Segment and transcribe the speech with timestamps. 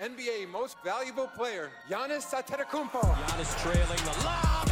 [0.00, 3.02] NBA Most Valuable Player, Giannis Antetokounmpo.
[3.02, 4.66] Giannis trailing the lob.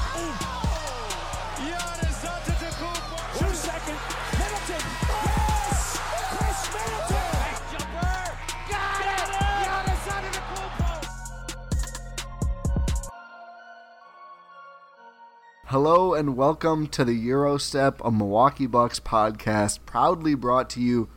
[1.58, 3.38] Giannis Antetokounmpo.
[3.38, 3.98] Two second.
[4.38, 4.80] Middleton.
[5.26, 6.00] Yes!
[6.32, 7.60] Khris Middleton.
[7.72, 8.24] Jumper.
[8.70, 9.28] Got it!
[9.68, 10.92] Giannis Antetokounmpo.
[15.66, 21.10] Hello and welcome to the Gyro Step, a Milwaukee Bucks podcast, proudly brought to you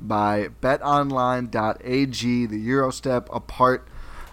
[0.00, 3.88] by betonline.ag, the Gyro Step, a part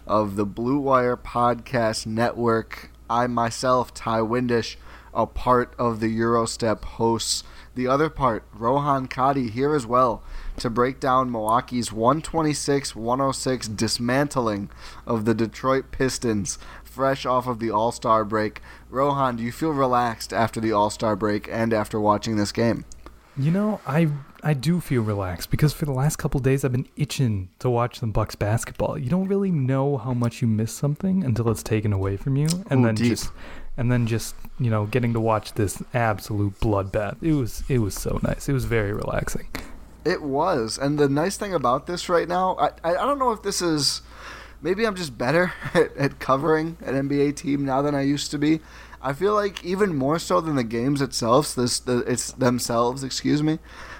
[0.05, 2.91] of the Blue Wire Podcast Network.
[3.09, 4.77] I myself, Ti Windisch,
[5.13, 7.43] a part of the Gyro Step hosts.
[7.75, 10.23] The other part, Rohan Katti, here as well
[10.57, 14.69] to break down Milwaukee's 126 106 dismantling
[15.05, 18.61] of the Detroit Pistons, fresh off of the All Star break.
[18.89, 22.85] Rohan, do you feel relaxed after the All Star break and after watching this game?
[23.37, 24.07] You know, I
[24.45, 27.99] I do feel relaxed because for the last couple days I've been itching to watch
[27.99, 28.95] some Bucks basketball.
[28.95, 32.47] You don't really know how much you miss something until it's taken away from you,
[32.69, 33.09] and Ooh, then deep.
[33.09, 33.31] just
[33.75, 37.17] and then just you know getting to watch this absolute bloodbath.
[37.23, 38.47] It was it was so nice.
[38.47, 39.47] It was very relaxing.
[40.05, 43.31] It was, and the nice thing about this right now, I I, I don't know
[43.31, 44.03] if this is,
[44.61, 48.37] maybe I'm just better at, at covering an NBA team now than I used to
[48.37, 48.61] be.
[49.01, 53.41] I feel like even more so than the games itself, this the it's themselves, excuse
[53.41, 53.57] me.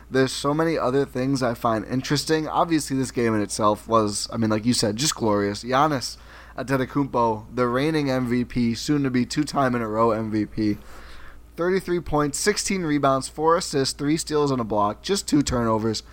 [0.09, 2.47] There's so many other things I find interesting.
[2.47, 5.63] Obviously, this game in itself was, I mean, like you said, just glorious.
[5.63, 6.17] Giannis
[6.57, 10.77] Antetokounmpo, the reigning MVP, soon to be two-time in a row MVP.
[11.57, 16.03] 33 points, 16 rebounds, 4 assists, 3 steals and a block, just 2 turnovers,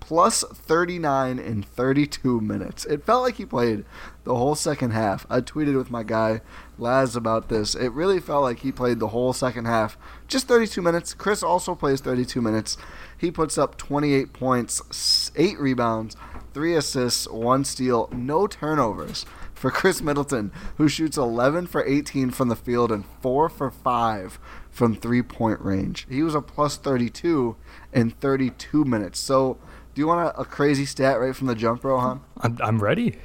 [0.00, 2.84] plus 39 in 32 minutes.
[2.84, 3.84] It felt like he played
[4.24, 5.26] the whole second half.
[5.30, 6.40] I tweeted with my guy
[6.78, 7.74] Laz about this.
[7.74, 11.14] It really felt like he played the whole second half, just 32 minutes.
[11.14, 12.76] Khris also plays 32 minutes.
[13.18, 16.16] He puts up 28 points, 8 rebounds,
[16.54, 19.26] 3 assists, 1 steal, no turnovers
[19.58, 24.38] for Khris Middleton, who shoots 11 for 18 from the field and 4 for 5
[24.70, 26.06] from three point range.
[26.08, 27.56] He was a plus 32
[27.92, 29.18] in 32 minutes.
[29.18, 29.58] So,
[29.94, 32.20] do you want a, a crazy stat right from the jump, Rohan?
[32.36, 33.18] I'm, I'm ready.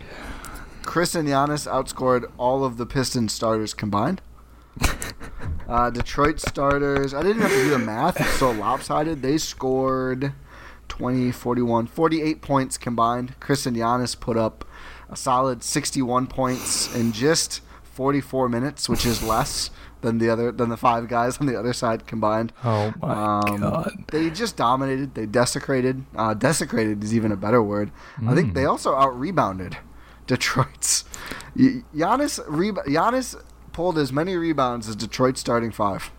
[0.81, 4.21] Khris and Giannis outscored all of the Pistons starters combined.
[5.67, 9.21] Uh, Detroit starters, I didn't have to do the math, it's so lopsided.
[9.21, 10.33] They scored
[10.89, 13.39] 20, 41, 48 points combined.
[13.39, 14.65] Khris and Giannis put up
[15.09, 19.69] a solid 61 points in just 44 minutes, which is less
[20.01, 22.51] than the other than the five guys on the other side combined.
[22.63, 23.91] Oh my Um, god.
[24.11, 25.15] They just dominated.
[25.15, 26.03] They desecrated.
[26.13, 27.89] Uh, desecrated is even a better word.
[28.17, 28.35] I Hmm.
[28.35, 29.77] think they also out rebounded
[30.27, 31.05] Detroit's.
[31.55, 33.35] Giannis, reba- Giannis
[33.73, 36.11] pulled as many rebounds as Detroit's starting five.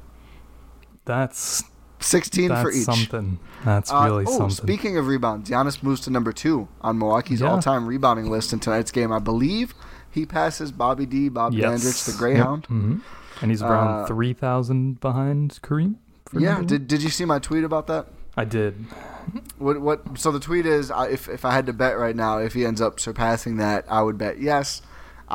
[1.04, 1.62] That's
[2.00, 2.84] 16 that's for each.
[2.84, 3.38] something.
[3.65, 4.50] That's Uh, really oh, something.
[4.66, 7.50] speaking of rebounds, Giannis moves to number two on Milwaukee's Yeah.
[7.50, 9.12] all-time rebounding list in tonight's game.
[9.12, 9.75] I believe
[10.10, 11.62] he passes Bobby D, Bob yes.
[11.82, 12.66] Dandridge, the Greyhound.
[12.66, 12.97] hmm
[13.42, 15.97] And he's around Uh, 3,000 behind Kareem.
[16.32, 18.06] Yeah, did, did you see my tweet about that?
[18.36, 18.84] I did.
[19.59, 20.19] What what?
[20.19, 22.66] So the tweet is, uh, if if I had to bet right now, if he
[22.66, 24.83] ends up surpassing that, I would bet yes.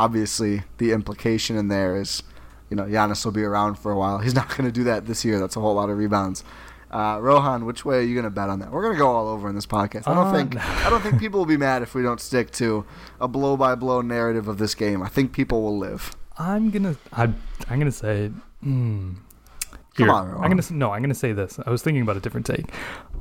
[0.03, 2.23] Obviously, the implication in there is,
[2.69, 4.19] you know, Giannis will be around for a while.
[4.19, 5.39] He's not going to do that this year.
[5.39, 6.43] That's a whole lot of rebounds.
[6.91, 8.71] Uh, Rohan, which way are you going to bet on that?
[8.71, 10.07] We're going to go all over in this podcast.
[10.07, 10.55] I don't Uh, think
[10.85, 12.83] I don't think people will be mad if we don't stick to
[13.21, 15.03] a blow by blow narrative of this game.
[15.03, 16.15] I think people will live.
[16.39, 16.95] I'm gonna.
[17.13, 17.23] I,
[17.69, 18.31] I'm gonna say.
[18.63, 19.15] Hmm.
[19.95, 20.49] Come Here, on, I'm Rohan.
[20.51, 20.91] gonna no.
[20.93, 21.59] I'm gonna say this.
[21.65, 22.71] I was thinking about a different take.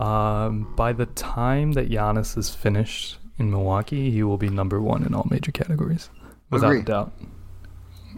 [0.00, 5.02] Um, by the time that Giannis is finished in Milwaukee, he will be number one
[5.04, 6.08] in all major categories,
[6.50, 6.80] without Agree.
[6.80, 7.12] a doubt.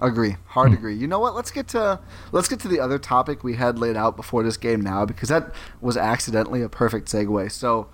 [0.01, 0.37] Agree.
[0.47, 0.75] Hard hmm.
[0.75, 0.95] agree.
[0.95, 1.35] You know what?
[1.35, 2.01] Let's get to
[2.33, 5.29] let's get to the other topic we had laid out before this game now because
[5.29, 7.53] that was accidentally a perfect segue.
[7.53, 7.89] So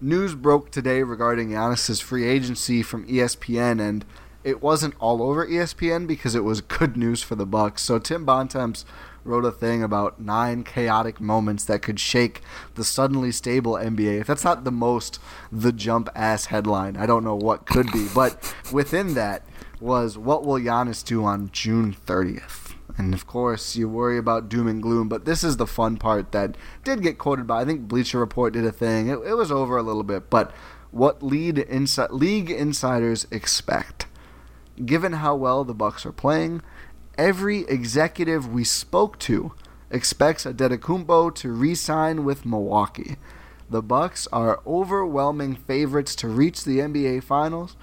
[0.00, 4.04] news broke today regarding Giannis's free agency from ESPN, and
[4.42, 7.82] it wasn't all over ESPN because it was good news for the Bucks.
[7.82, 8.84] So Tim Bontemps
[9.24, 12.40] wrote a thing about nine chaotic moments that could shake
[12.74, 14.20] the suddenly stable NBA.
[14.20, 15.20] If that's not the most
[15.52, 18.08] the jump ass headline, I don't know what could be.
[18.14, 19.46] But within that
[19.82, 22.74] was what will Giannis do on June 30th?
[22.96, 26.32] And of course, you worry about doom and gloom, but this is the fun part
[26.32, 27.62] that did get quoted by.
[27.62, 29.08] I think Bleacher Report did a thing.
[29.08, 30.52] It, it was over a little bit, but
[30.90, 34.06] what lead insi- league insiders expect,
[34.84, 36.62] given how well the Bucks are playing,
[37.16, 39.52] every executive we spoke to
[39.90, 43.16] expects Antetokounmpo to re-sign with Milwaukee.
[43.70, 47.74] The Bucks are overwhelming favorites to reach the NBA Finals,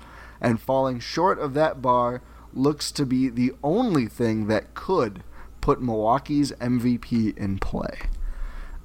[0.41, 2.21] and falling short of that bar
[2.53, 5.23] looks to be the only thing that could
[5.61, 7.99] put Milwaukee's MVP in play.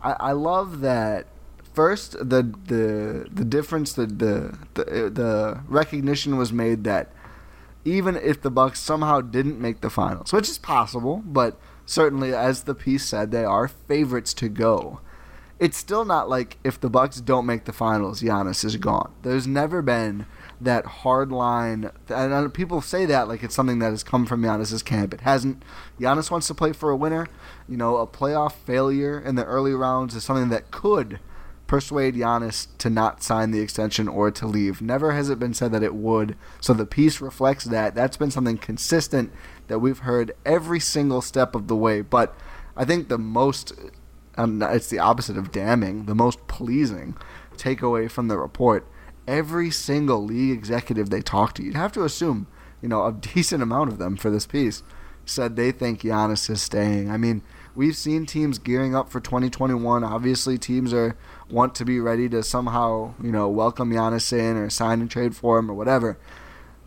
[0.02, 1.26] I, I love that.
[1.72, 7.10] First, the the the difference, the the the, the recognition was made that
[7.84, 12.62] even if the Bucks somehow didn't make the finals, which is possible, but certainly as
[12.62, 15.00] the piece said, they are favorites to go.
[15.60, 19.12] It's still not like if the Bucks don't make the finals, Giannis is gone.
[19.22, 20.26] There's never been
[20.60, 24.82] that hard line, and people say that like it's something that has come from Giannis's
[24.82, 25.14] camp.
[25.14, 25.62] It hasn't.
[26.00, 27.28] Giannis wants to play for a winner.
[27.68, 31.20] You know, a playoff failure in the early rounds is something that could
[31.66, 34.82] persuade Giannis to not sign the extension or to leave.
[34.82, 36.36] Never has it been said that it would.
[36.60, 37.94] So the piece reflects that.
[37.94, 39.32] That's been something consistent
[39.68, 42.02] that we've heard every single step of the way.
[42.02, 42.36] But
[42.76, 43.72] I think the most,
[44.36, 47.16] um, it's the opposite of damning, the most pleasing
[47.56, 48.86] takeaway from the report.
[49.26, 52.46] Every single league executive they talked to, you'd have to assume,
[52.82, 54.82] you know, a decent amount of them for this piece,
[55.24, 57.10] said they think Giannis is staying.
[57.10, 57.42] I mean,
[57.74, 60.04] we've seen teams gearing up for 2021.
[60.04, 61.16] Obviously, teams are
[61.48, 65.34] want to be ready to somehow, you know, welcome Giannis in or sign and trade
[65.34, 66.18] for him or whatever.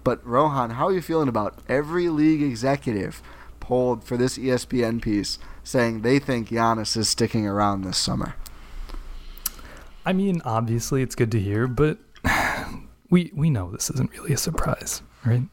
[0.03, 3.21] But Rohan, how are you feeling about every league executive
[3.59, 8.36] polled for this ESPN piece saying they think Giannis is sticking around this summer?
[10.06, 11.98] I mean, obviously it's good to hear, but
[13.10, 15.44] we we know this isn't really a surprise, right?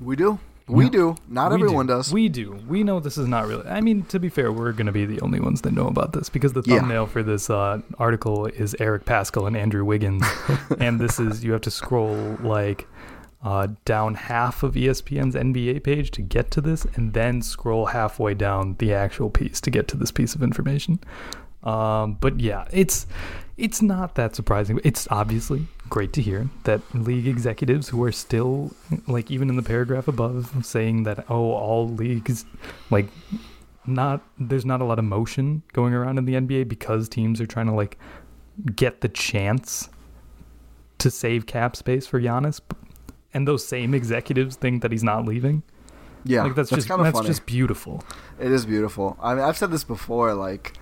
[0.00, 0.38] We do.
[0.66, 0.90] We No.
[0.90, 1.14] do.
[1.28, 1.94] Not We everyone do.
[1.94, 2.12] does.
[2.12, 2.58] We do.
[2.68, 3.66] We know this is not really.
[3.68, 6.12] I mean, to be fair, we're going to be the only ones that know about
[6.12, 6.78] this because the Yeah.
[6.78, 10.24] thumbnail for this uh, article is Eric Paschall and Andrew Wiggins,
[10.78, 12.86] and this is you have to scroll like
[13.42, 18.34] uh, down half of ESPN's NBA page to get to this, and then scroll halfway
[18.34, 21.00] down the actual piece to get to this piece of information.
[21.62, 23.06] Um, but yeah, it's
[23.56, 24.80] it's not that surprising.
[24.84, 28.72] It's obviously great to hear that league executives who are still
[29.06, 32.44] like even in the paragraph above saying that oh all leagues
[32.90, 33.08] like
[33.86, 37.46] not there's not a lot of motion going around in the NBA because teams are
[37.46, 37.98] trying to like
[38.76, 39.88] get the chance
[40.98, 42.60] to save cap space for Giannis
[43.32, 45.62] and those same executives think that he's not leaving.
[46.24, 47.26] yeah, like that's, just that's funny.
[47.26, 48.04] just beautiful.
[48.38, 49.16] It is beautiful.
[49.20, 50.34] I mean, I've said this before.
[50.34, 50.74] Like,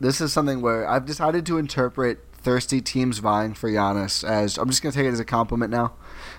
[0.00, 4.70] this is something where I've decided to interpret thirsty teams vying for Giannis as I'm
[4.70, 5.94] just gonna take it as a compliment now.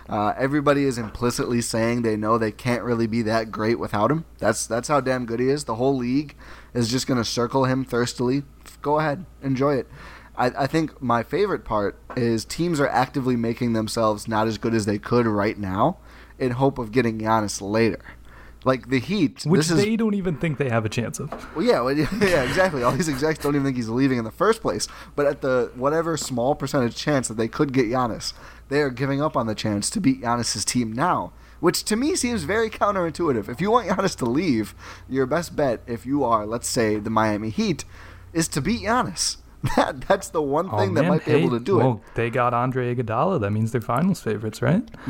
[0.07, 4.23] Uh, everybody is implicitly saying they know they can't really be that great without him.
[4.37, 5.65] That's that's how damn good he is.
[5.65, 6.35] The whole league
[6.73, 8.43] is just gonna circle him thirstily.
[8.81, 9.87] Go ahead, enjoy it.
[10.37, 14.73] I, I think my favorite part is teams are actively making themselves not as good
[14.73, 15.97] as they could right now,
[16.39, 18.01] in hope of getting Giannis later.
[18.63, 21.31] Like the Heat, Which this is they don't even think they have a chance of.
[21.55, 22.83] well, yeah, well, yeah, exactly.
[22.83, 24.87] All these execs don't even think he's leaving in the first place.
[25.15, 28.33] But at the whatever small percentage chance that they could get Giannis,
[28.67, 32.15] they are giving up on the chance to beat Giannis's team now, which to me
[32.15, 33.47] seems very counterintuitive.
[33.47, 34.75] If you want Giannis to leave,
[35.07, 37.85] your best bet, if you are, let's say, the Miami Heat,
[38.33, 39.37] is to beat Giannis.
[39.75, 41.79] That that's the one oh, thing that Oh, man, might be hey, able to do
[41.79, 41.83] it.
[41.83, 43.41] well, they got Andre Iguodala.
[43.41, 44.87] That means they're finals favorites, right?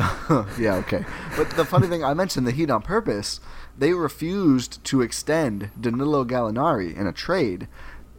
[0.58, 1.06] yeah, okay.
[1.36, 3.40] But the funny thing, I mentioned the Heat on purpose.
[3.78, 7.68] They refused to extend Danilo Gallinari in a trade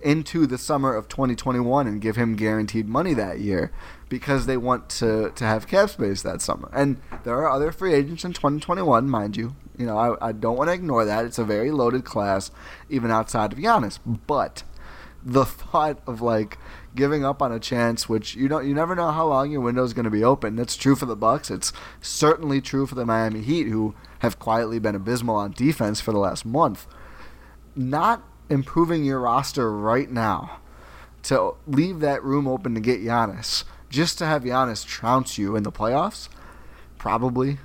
[0.02, 3.72] into the summer of 2021 and give him guaranteed money that year
[4.08, 6.70] because they want to, to have cap space that summer.
[6.72, 9.56] And there are other free agents in 2021, mind you.
[9.76, 11.24] You know, I, I don't want to ignore that.
[11.24, 12.50] It's a very loaded class,
[12.88, 13.98] even outside of Giannis.
[14.26, 14.62] But
[15.28, 16.56] the thought of like
[16.94, 19.84] giving up on a chance which you don't you never know how long your window
[19.84, 20.56] is going to be open.
[20.56, 21.50] That's true for the bucks.
[21.50, 26.12] It's certainly true for the miami heat who have quietly been abysmal on defense for
[26.12, 26.86] the last month.
[27.76, 30.60] Not improving your roster right now
[31.24, 35.62] to leave that room open to get Giannis just to have Giannis trounce you in
[35.62, 36.28] the playoffs
[36.96, 37.58] probably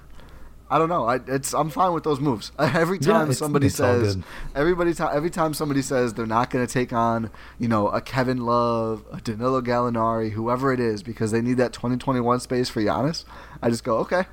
[0.74, 1.06] I don't know.
[1.06, 2.52] I, it's I'm fine with those moves.
[2.60, 4.18] Every time it's- somebody it's all says,
[4.56, 8.02] everybody ti- every time somebody says they're not going to take on, you know, a
[8.02, 12.82] Kevin Love, a Danilo Gallinari, whoever it is, because they need that 2021 space for
[12.82, 13.24] Giannis.
[13.62, 14.24] I just go, okay,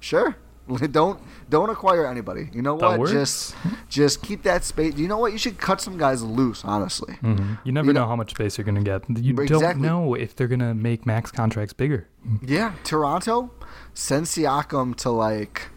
[0.00, 0.36] sure.
[0.92, 2.48] don't don't acquire anybody.
[2.52, 2.98] You know That what?
[3.00, 3.12] works.
[3.12, 3.56] Just
[3.88, 4.96] just keep that space.
[4.96, 5.32] You know what?
[5.32, 6.64] You should cut some guys loose.
[6.64, 7.14] Honestly.
[7.22, 7.54] Mm-hmm.
[7.64, 9.02] You never You know, know- how much space you're gonna get.
[9.10, 12.06] You don't know if they're gonna make max contracts bigger.
[12.46, 13.50] Yeah, Toronto,
[13.94, 15.68] send Siakam to like,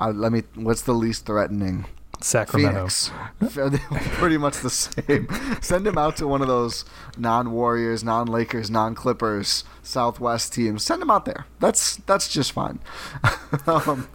[0.00, 0.42] uh, let me.
[0.54, 1.84] What's the least threatening?
[2.22, 2.88] Sacramento.
[2.88, 3.10] Phoenix.
[4.18, 5.28] Pretty much the same.
[5.60, 6.84] Send him out to one of those
[7.16, 10.82] non-Warriors, non-Lakers, non-Clippers Southwest teams.
[10.84, 11.46] Send him out there.
[11.60, 12.80] That's that's just fine.
[13.66, 14.08] um,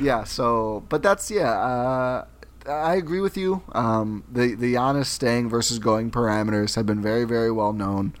[0.00, 0.24] yeah.
[0.24, 1.50] So, but that's yeah.
[1.50, 2.26] Uh,
[2.66, 3.62] I agree with you.
[3.72, 8.14] Um, the the Giannis staying versus going parameters have been very very well known.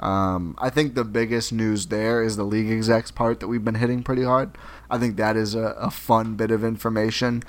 [0.00, 3.74] Um, I think the biggest news there is the league execs part that we've been
[3.74, 4.56] hitting pretty hard.
[4.90, 7.42] I think that is a, a fun bit of information.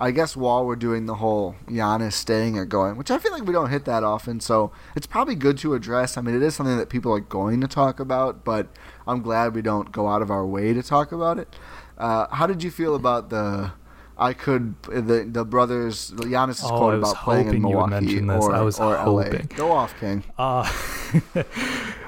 [0.00, 3.44] I guess while we're doing the whole Giannis staying or going, which I feel like
[3.44, 6.16] we don't hit that often, so it's probably good to address.
[6.16, 8.68] I mean, it is something that people are going to talk about, but
[9.08, 11.48] I'm glad we don't go out of our way to talk about it.
[11.96, 13.72] Uh, how did you feel about the?
[14.16, 18.04] I could the the brothers Giannis' Oh, quote about playing in hoping you would Milwaukee
[18.06, 18.44] mention this.
[18.44, 19.22] or, I was or LA.
[19.22, 19.50] hoping.
[19.56, 20.22] Go off, King.
[20.38, 20.62] Uh,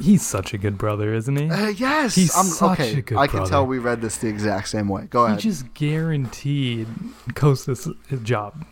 [0.00, 1.48] he's such a good brother, isn't he?
[1.50, 2.98] Uh, yes, He's I'm such okay.
[2.98, 5.06] a good I can tell we read this the exact same way.
[5.10, 5.40] Go ahead.
[5.40, 6.86] he just guaranteed
[7.30, 8.64] Kostas his job.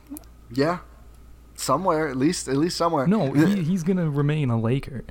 [0.52, 0.78] yeah,
[1.54, 3.06] somewhere at least, at least somewhere.
[3.06, 5.04] No, he, he's gonna remain a Laker.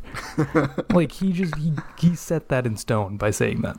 [0.92, 3.78] like he just he he set that in stone by saying that.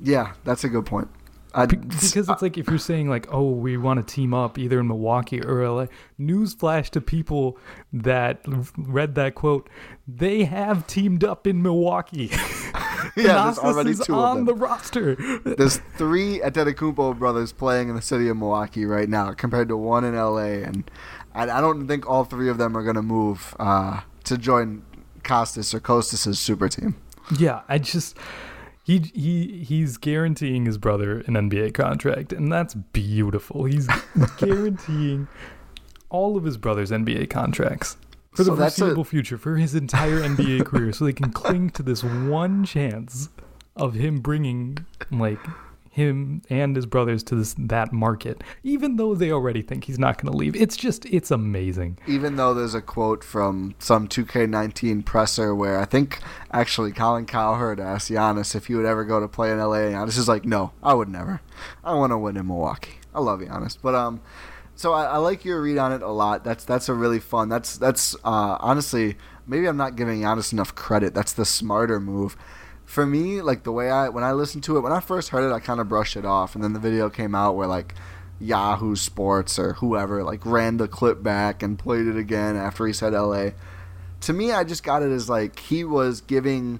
[0.00, 1.08] yeah, that's a good point.
[1.54, 4.58] I, Be- because it's like if you're saying like, oh, we want to team up
[4.58, 5.86] either in Milwaukee or LA.
[6.18, 7.58] Newsflash to people
[7.92, 8.44] that
[8.76, 9.70] read that quote:
[10.08, 12.30] they have teamed up in Milwaukee.
[13.16, 15.14] yeah, there's already is two on the roster.
[15.44, 20.04] There's three Antetokounmpo brothers playing in the city of Milwaukee right now, compared to one
[20.04, 20.90] in LA, and
[21.34, 24.84] I, I don't think all three of them are going to move uh, to join
[25.22, 26.96] Kostas or Kostas' super team.
[27.38, 28.16] Yeah, I just
[28.84, 33.64] he he he's guaranteeing his brother an NBA contract, and that's beautiful.
[33.64, 33.88] He's
[34.36, 35.26] guaranteeing
[36.10, 37.96] all of his brother's NBA contracts
[38.34, 41.70] for the So a- foreseeable future, for his entire NBA career, so they can cling
[41.70, 43.30] to this one chance
[43.74, 44.78] of him bringing
[45.10, 45.40] like
[45.94, 50.20] him and his brothers to this that market, even though they already think he's not
[50.20, 50.56] going to leave.
[50.56, 51.98] It's just it's amazing.
[52.08, 56.20] even though there's a quote from some 2K19 presser where I think
[56.50, 60.18] actually Colin Cowherd asked Giannis if he would ever go to play in LA, Giannis
[60.18, 61.40] is like, no, I would never.
[61.84, 62.98] I want to win in Milwaukee.
[63.14, 64.20] I love Giannis, but um,
[64.74, 66.42] so I, I like your read on it a lot.
[66.42, 67.48] That's that's a really fun.
[67.48, 71.14] That's that's uh, honestly maybe I'm not giving Giannis enough credit.
[71.14, 72.36] That's the smarter move.
[72.94, 75.44] For me, like the way I when I listened to it when I first heard
[75.44, 77.92] it, I kind of brushed it off, and then the video came out where like
[78.38, 82.92] Yahoo Sports or whoever like ran the clip back and played it again after he
[82.92, 83.50] said LA.
[84.20, 86.78] To me, I just got it as like he was giving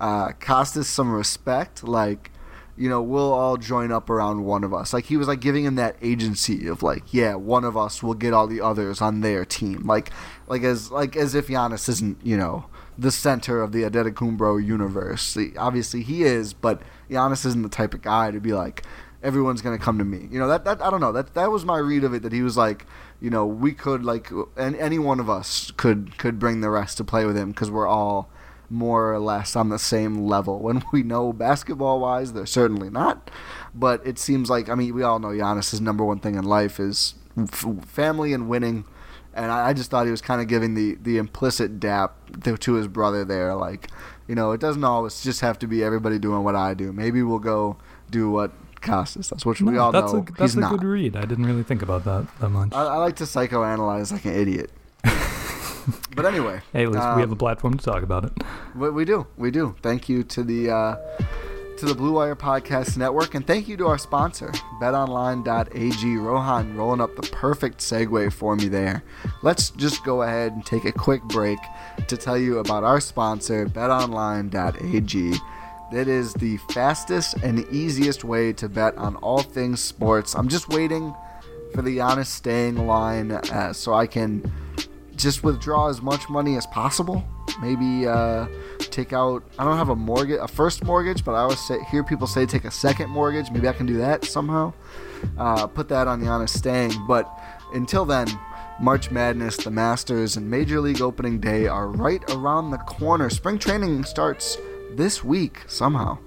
[0.00, 2.32] uh, Kostas some respect, like
[2.76, 4.92] you know we'll all join up around one of us.
[4.92, 8.14] Like he was like giving him that agency of like yeah, one of us will
[8.14, 9.86] get all the others on their team.
[9.86, 10.10] Like
[10.48, 12.64] like as like as if Giannis isn't you know
[12.98, 15.36] the center of the Antetokounmpo universe.
[15.56, 18.82] Obviously he is, but Giannis isn't the type of guy to be like
[19.22, 20.28] everyone's gonna come to me.
[20.30, 22.22] You know that that I don't know that that was my read of it.
[22.22, 22.86] That he was like,
[23.20, 26.96] you know, we could like, and any one of us could could bring the rest
[26.98, 28.30] to play with him because we're all
[28.68, 30.58] more or less on the same level.
[30.58, 33.30] When we know basketball wise, they're certainly not.
[33.74, 36.80] But it seems like I mean we all know Giannis's number one thing in life
[36.80, 38.84] is f- family and winning.
[39.34, 42.56] And I, I just thought he was kind of giving the, the implicit dap to,
[42.56, 43.88] to his brother there, like,
[44.28, 46.92] you know, it doesn't always just have to be everybody doing what I do.
[46.92, 47.76] Maybe we'll go
[48.10, 50.72] do what Kostas does, which we all that's know a that's he's a not.
[50.72, 51.16] good read.
[51.16, 52.72] I didn't really think about that that much.
[52.72, 54.70] I, I like to psychoanalyze like an idiot.
[56.14, 58.32] but anyway, hey, at least we have um, a platform to talk about it.
[58.74, 59.76] we, we do, we do.
[59.82, 60.96] Thank you to the uh,
[61.82, 66.16] to the Blue Wire Podcast Network, and thank you to our sponsor, BetOnline.ag.
[66.16, 69.02] Rohan rolling up the perfect segue for me there.
[69.42, 71.58] Let's just go ahead and take a quick break
[72.06, 75.32] to tell you about our sponsor, BetOnline.ag.
[75.90, 80.36] That is the fastest and easiest way to bet on all things sports.
[80.36, 81.12] I'm just waiting
[81.74, 84.48] for the Giannis staying line uh, so I can
[85.16, 87.24] just withdraw as much money as possible.
[87.60, 88.46] Maybe uh,
[88.78, 89.42] take out.
[89.58, 92.46] I don't have a mortgage, a first mortgage, but I always say, hear people say
[92.46, 93.50] take a second mortgage.
[93.50, 94.72] Maybe I can do that somehow.
[95.38, 96.92] Uh, put that on the Giannis staying.
[97.06, 97.30] But
[97.74, 98.28] until then,
[98.80, 103.30] March Madness, the Masters, and Major League Opening Day are right around the corner.
[103.30, 104.58] Spring training starts
[104.92, 106.18] this week somehow.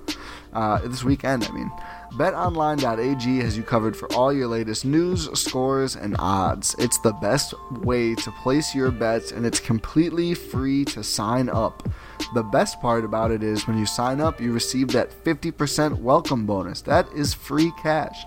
[0.53, 1.71] Uh, this weekend, I mean.
[2.17, 6.73] BetOnline.ag has you covered for all your latest news, scores, and odds.
[6.79, 11.89] It's the best way to place your bets, and it's completely free to sign up.
[12.33, 16.45] The best part about it is when you sign up, you receive that 50% welcome
[16.45, 16.81] bonus.
[16.81, 18.23] That is free cash.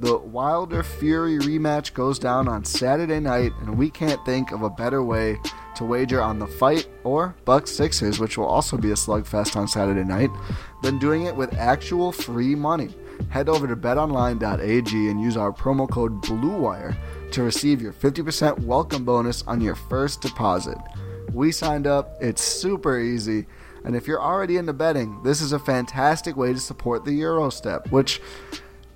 [0.00, 4.68] The Wilder Fury rematch goes down on Saturday night, and we can't think of a
[4.68, 5.38] better way
[5.76, 9.66] to wager on the fight or Bucks Sixers, which will also be a slugfest on
[9.66, 10.30] Saturday night,
[10.82, 12.94] than doing it with actual free money.
[13.30, 16.96] Head over to betonline.ag and use our promo code BLUEWIRE
[17.32, 20.78] to receive your 50% welcome bonus on your first deposit.
[21.32, 23.46] We signed up, it's super easy,
[23.84, 27.50] and if you're already into betting, this is a fantastic way to support the Gyro
[27.50, 28.20] Step, which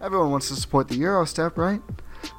[0.00, 1.82] everyone wants to support the Gyro Step, right?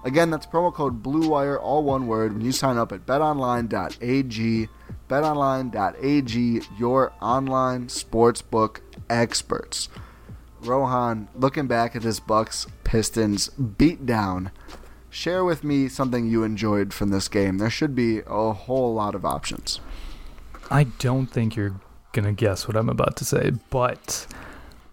[0.03, 4.69] Again, that's promo code BLUEWIRE, all one word, when you sign up at betonline.ag.
[5.09, 8.77] BetOnline.ag, your online sportsbook
[9.09, 9.89] experts.
[10.61, 14.51] Rohan, looking back at this Bucks Pistons beatdown,
[15.09, 17.57] share with me something you enjoyed from this game.
[17.57, 19.79] There should be a whole lot of options.
[20.69, 21.79] I don't think you're
[22.11, 24.27] gonna guess what I'm about to say, but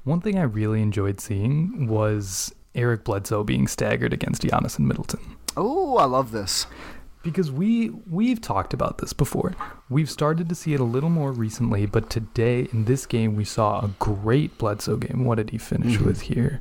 [0.04, 5.37] one thing I really enjoyed seeing was Eric Bledsoe being staggered against Giannis and Middleton.
[5.56, 6.66] Oh, I love this.
[7.26, 9.56] Because we we've talked about this before.
[9.88, 13.45] We've started to see it a little more recently, but today in this game we
[13.45, 15.25] saw a great Bledsoe game.
[15.25, 16.61] What did he finish with here?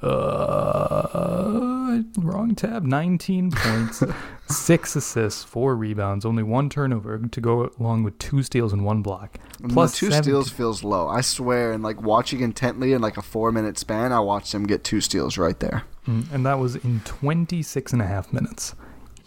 [0.00, 2.84] Uh, wrong tab.
[2.84, 4.04] 19 points,
[4.48, 9.02] six assists, four rebounds, only one turnover to go along with two steals and one
[9.02, 9.40] block.
[9.68, 11.08] Plus two 17 steals feels low.
[11.08, 14.68] I swear, and like watching intently in like a four minute span, I watched him
[14.68, 15.82] get two steals right there.
[16.06, 18.76] Mm, and that was in 26 and a half minutes.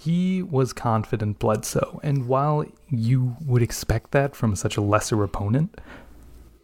[0.01, 5.82] He was confident Bledsoe, and while you would expect that from such a lesser opponent,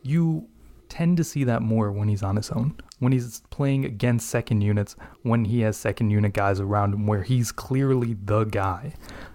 [0.03, 0.47] you
[0.87, 2.79] tend to see that more when he's on his own.
[2.99, 7.23] When he's playing against second units, when he has second unit guys around him, where
[7.23, 8.93] he's clearly the guy.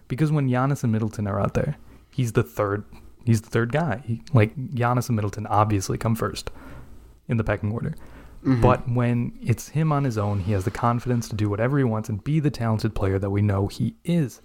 [0.09, 1.77] Because when Giannis and Middleton are out there,
[2.11, 2.87] he's the third.
[3.27, 4.03] He's the third guy.
[4.07, 6.51] He, like Giannis and Middleton obviously come first
[7.29, 7.95] in the pecking order.
[8.43, 11.85] But when it's him on his own, he has the confidence to do whatever he
[11.85, 14.41] wants and be the talented player that we know he is.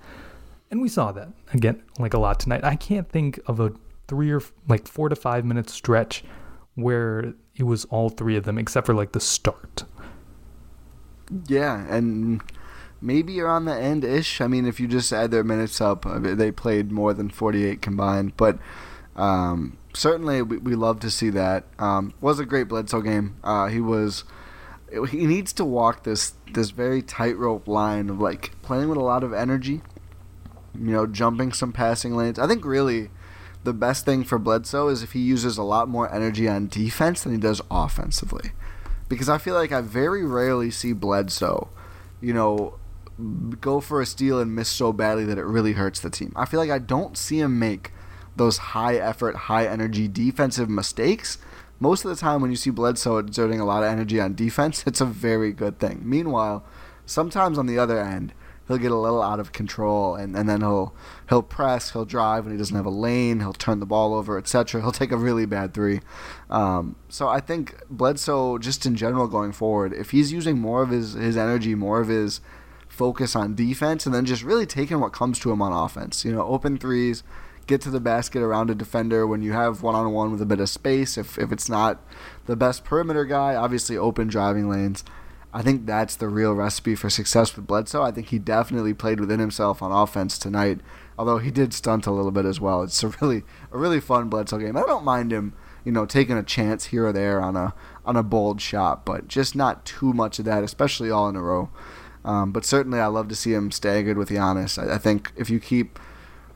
[0.70, 2.64] And we saw that again, like a lot tonight.
[2.64, 3.72] I can't think of a
[4.08, 6.24] three or like four to five minute stretch
[6.76, 9.86] where it was all three of them, except for like the start.
[11.48, 12.42] Yeah, and
[13.02, 14.42] maybe you're on the end ish.
[14.42, 18.36] I mean, if you just add their minutes up, they played more than 48 combined.
[18.36, 18.60] But
[19.16, 21.66] um, certainly, we, we love to see that.
[21.80, 23.38] Um, was a great Bledsoe game.
[23.44, 24.24] Uh, he was.
[25.10, 29.24] He needs to walk this this very tightrope line of like playing with a lot
[29.24, 29.82] of energy.
[30.74, 32.38] You know, jumping some passing lanes.
[32.38, 33.10] I think really
[33.64, 37.24] the best thing for Bledsoe is if he uses a lot more energy on defense
[37.24, 38.52] than he does offensively.
[39.10, 41.70] Because I feel like I very rarely see Bledsoe,
[42.22, 42.78] you know,
[43.60, 46.32] go for a steal and miss so badly that it really hurts the team.
[46.36, 47.92] I feel like I don't see him make
[48.36, 51.38] those high effort, high energy defensive mistakes.
[51.80, 54.84] Most of the time, when you see Bledsoe exerting a lot of energy on defense,
[54.88, 56.02] it's a very good thing.
[56.04, 56.66] Meanwhile,
[57.06, 58.34] sometimes on the other end,
[58.68, 60.94] he'll get a little out of control and, and then he'll
[61.30, 64.38] he'll press, he'll drive when he doesn't have a lane, he'll turn the ball over,
[64.38, 64.82] etc.
[64.82, 66.02] He'll take a really bad three.
[66.50, 70.90] Um, so I think Bledsoe, just in general going forward, if he's using more of
[70.90, 72.42] his, his energy, more of his
[72.88, 76.32] focus on defense, and then just really taking what comes to him on offense, you
[76.32, 77.24] know, open threes,
[77.68, 80.46] get to the basket around a defender when you have one on one with a
[80.46, 81.18] bit of space.
[81.18, 82.04] If if it's not
[82.46, 85.04] the best perimeter guy, obviously open driving lanes.
[85.54, 88.04] I think that's the real recipe for success with Bledsoe.
[88.04, 90.82] I think he definitely played within himself on offense tonight,
[91.18, 92.84] although he did stunt a little bit as well.
[92.84, 94.76] It's a really a really fun Bledsoe game.
[94.76, 95.54] I don't mind him,
[95.86, 97.74] you know, taking a chance here or there on a
[98.06, 101.42] on a bold shot, but just not too much of that, especially all in a
[101.42, 101.70] row.
[102.26, 104.78] Um, but certainly, I love to see him staggered with Giannis.
[104.78, 106.00] I, I think if you keep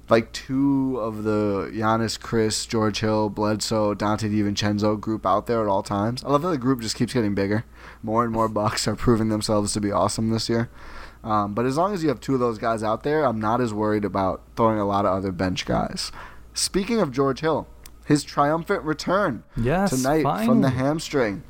[0.09, 5.67] like two of the Giannis, Khris, George Hill, Bledsoe, Donte DiVincenzo group out there at
[5.67, 6.23] all times.
[6.23, 7.65] I love that the group just keeps getting bigger.
[8.01, 10.69] More and more Bucks are proving themselves to be awesome this year.
[11.23, 13.61] Um, but as long as you have two of those guys out there, I'm not
[13.61, 16.11] as worried about throwing a lot of other bench guys.
[16.53, 17.67] Speaking of George Hill,
[18.05, 21.43] his triumphant return Yes, tonight from the hamstring.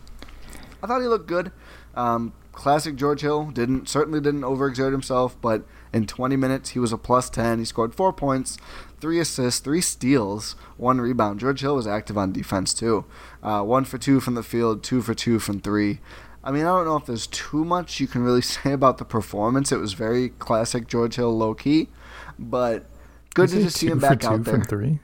[0.84, 1.52] I thought he looked good.
[1.96, 6.92] Um, classic George Hill didn't certainly didn't overexert himself, but in 20 minutes he was
[6.92, 7.60] a plus 10.
[7.60, 8.58] He scored four points,
[9.00, 11.40] three assists, three steals, one rebound.
[11.40, 13.06] George Hill was active on defense too.
[13.42, 16.00] Uh, one for two from the field, two for two from three.
[16.44, 19.06] I mean, I don't know if there's too much you can really say about the
[19.06, 19.72] performance.
[19.72, 21.90] It was very classic George Hill, low key,
[22.38, 22.86] but
[23.34, 24.56] good to just see him back two out there.
[24.56, 25.00] from three.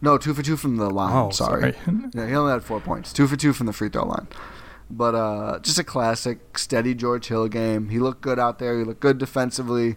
[0.00, 1.12] No, two for two from the line.
[1.14, 1.72] Oh, sorry.
[1.72, 1.96] sorry.
[2.14, 3.12] Yeah, he only had four points.
[3.12, 4.28] Two for two from the free throw line.
[4.88, 7.88] But uh, just a classic, steady George Hill game.
[7.88, 8.78] He looked good out there.
[8.78, 9.96] He looked good defensively.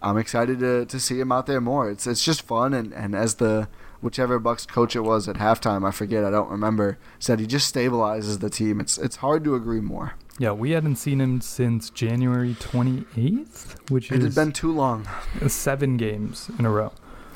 [0.00, 1.90] I'm excited to, to see him out there more.
[1.90, 3.68] It's it's just fun, and, and as the
[4.02, 7.74] whichever Bucks coach it was at halftime, I forget, I don't remember, said he just
[7.74, 8.80] stabilizes the team.
[8.80, 10.14] It's it's hard to agree more.
[10.38, 15.08] Yeah, we hadn't seen him since January 28th, which It is had been too long.
[15.48, 16.92] seven games in a row.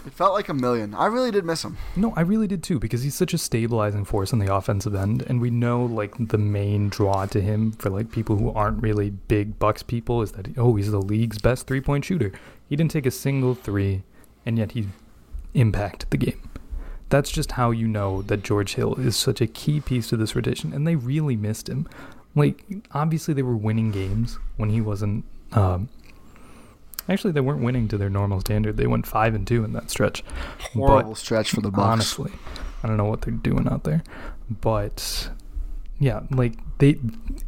[0.07, 0.95] It felt like a million.
[0.95, 1.77] I really did miss him.
[1.97, 5.23] No, I really did too because he's such a stabilizing force on the offensive end,
[5.23, 9.11] and we know like the main draw to him for like people who aren't really
[9.11, 12.33] big Bucks people is that oh he's the league's best three point shooter.
[12.69, 14.03] He didn't take a single three,
[14.47, 14.89] and yet he
[15.55, 16.49] impacted the game.
[17.11, 20.37] That's just how you know that George Hill is such a key piece to this
[20.37, 21.89] rotation, and they really missed him.
[22.35, 25.25] Like obviously they were winning games when he wasn't.
[25.53, 25.89] Um,
[27.09, 28.77] actually, they weren't winning to their normal standard.
[28.77, 30.23] They went five and two in that stretch.
[30.75, 31.83] But- Horrible stretch for the Bucks.
[32.19, 32.33] honestly.
[32.83, 34.05] I don't know what they're doing out there,
[34.49, 35.31] but
[35.99, 36.97] yeah, like they,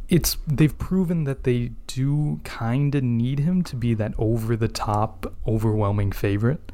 [0.09, 4.67] it's they've proven that they do kind of need him to be that over the
[4.67, 6.71] top, overwhelming favorite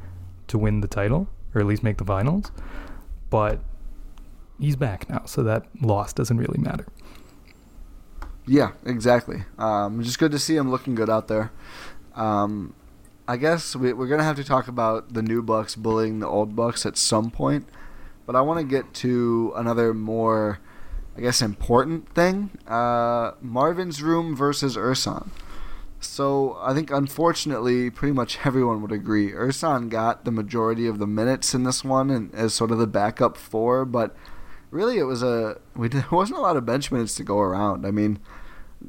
[0.48, 2.50] to win the title or at least make the finals.
[3.30, 3.60] But
[4.58, 6.86] he's back now, so that loss doesn't really matter.
[8.46, 9.44] Yeah, exactly.
[9.58, 11.52] Um, just good to see him looking good out there.
[12.18, 12.74] Um,
[13.28, 16.56] I guess we, we're gonna have to talk about the new Bucks bullying the old
[16.56, 17.68] Bucks at some point,
[18.26, 20.58] but I want to get to another more,
[21.16, 25.28] I guess, important thing: uh, Marvin's room versus Ersan.
[26.00, 31.06] So I think unfortunately, pretty much everyone would agree Ersan got the majority of the
[31.06, 34.16] minutes in this one, and as sort of the backup four, but
[34.70, 37.38] really it was a we did, there wasn't a lot of bench minutes to go
[37.38, 37.86] around.
[37.86, 38.18] I mean,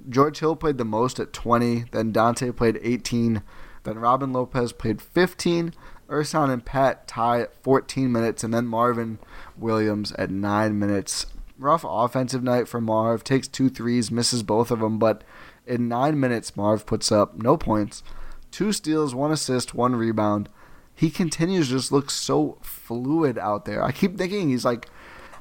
[0.07, 3.41] George Hill played the most at 20, then Donte played 18,
[3.83, 5.73] then Robin Lopez played 15,
[6.09, 9.19] Ersan and Pat tie at 14 minutes, and then Marvin
[9.57, 11.27] Williams at 9 minutes.
[11.57, 13.23] Rough offensive night for Marv.
[13.23, 15.23] Takes two threes, misses both of them, but
[15.67, 18.01] in 9 minutes, Marv puts up no points,
[18.49, 20.49] two steals, one assist, one rebound.
[20.95, 23.83] He continues to just look so fluid out there.
[23.83, 24.89] I keep thinking he's like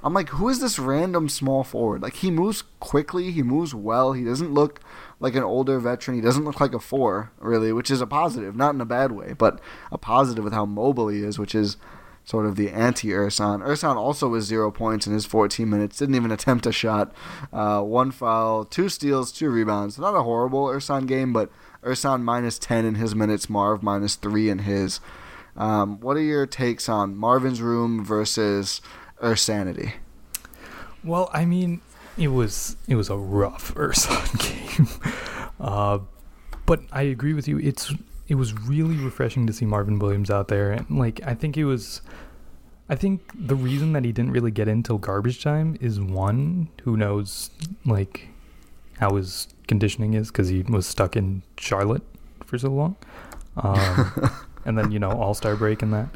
[0.03, 2.03] I'm like, who is this random small forward?
[2.03, 4.13] Like he moves quickly, he moves well.
[4.13, 4.81] He doesn't look
[5.21, 6.17] like an older veteran.
[6.17, 9.13] He doesn't look like a four, really, which is a positive, not in a bad
[9.13, 11.77] way, but a positive with how mobile he is, which is
[12.29, 13.97] sort of the anti Ersan.
[13.97, 15.97] Also was zero points in his 14 minutes.
[15.99, 17.13] Didn't even attempt a shot.
[17.53, 19.99] Uh, one foul, two steals, two rebounds.
[19.99, 21.51] Not a horrible Ersan game, but
[21.83, 23.49] Ersan minus 10 in his minutes.
[23.49, 25.01] Marv minus three in his.
[25.57, 28.81] Um, what are your takes on Marvin's room versus
[29.21, 29.95] Ersanity?
[31.05, 31.81] Well, I mean,
[32.17, 34.89] it was it was a rough Ersan game,
[35.61, 36.01] uh,
[36.67, 37.59] but I agree with you.
[37.59, 37.93] It's
[38.27, 41.65] it was really refreshing to see Marvin Williams out there, and like I think it
[41.65, 42.03] was.
[42.91, 46.71] I think the reason that he didn't really get in till garbage time is one,
[46.85, 47.51] who knows
[47.85, 48.29] like
[48.99, 52.03] how his conditioning is because he was stuck in Charlotte
[52.47, 52.97] for so long,
[53.59, 54.31] um,
[54.65, 56.09] and then you know All Star break and that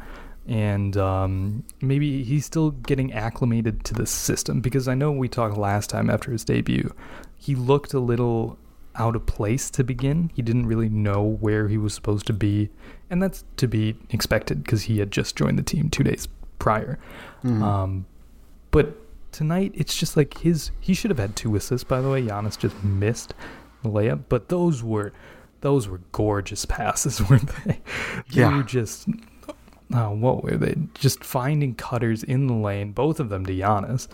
[0.47, 5.57] and um, maybe he's still getting acclimated to the system because I know we talked
[5.57, 6.93] last time after his debut,
[7.37, 8.57] he looked a little
[8.95, 10.31] out of place to begin.
[10.35, 12.69] He didn't really know where he was supposed to be,
[13.09, 16.27] and that's to be expected because he had just joined the team two days
[16.59, 16.99] prior.
[17.63, 18.05] Um,
[18.71, 18.95] but
[19.31, 20.71] tonight, it's just like his.
[20.79, 21.83] He should have had two assists.
[21.83, 23.33] By the way, Giannis just missed
[23.81, 25.13] the layup, but those were
[25.61, 27.81] those were gorgeous passes, weren't they?
[28.29, 28.57] Yeah.
[28.57, 29.07] were just
[29.93, 30.75] oh, what were they?
[30.95, 34.07] Just finding cutters in the lane, both of them to Giannis,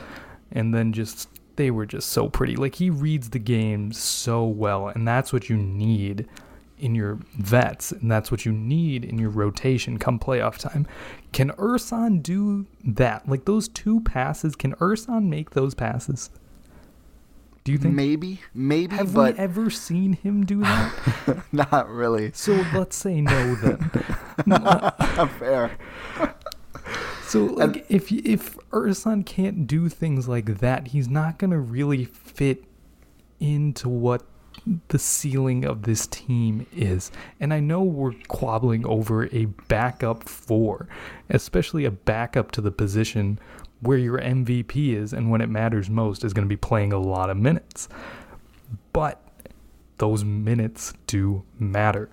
[0.51, 2.55] and then just they were just so pretty.
[2.55, 6.27] Like he reads the game so well, and that's what you need
[6.79, 10.87] in your vets, and that's what you need in your rotation come playoff time.
[11.33, 13.27] Can Ersan do that?
[13.27, 16.29] Like those two passes, can Ersan make those passes?
[17.69, 17.93] Do you think?
[17.93, 21.43] Maybe, maybe, have but we ever seen him do that?
[21.51, 22.31] not really.
[22.33, 23.91] so let's say no then.
[25.37, 25.77] Fair.
[27.27, 32.63] So like if if Ersan can't do things like that, he's not gonna really fit
[33.39, 34.23] into what
[34.87, 37.11] the ceiling of this team is.
[37.39, 40.87] And I know we're quabbling over a backup four,
[41.29, 43.37] especially a backup to the position
[43.81, 47.29] where your MVP is and when it matters most is gonna be playing a lot
[47.29, 47.89] of minutes.
[48.93, 49.21] But
[49.97, 52.09] those minutes do matter.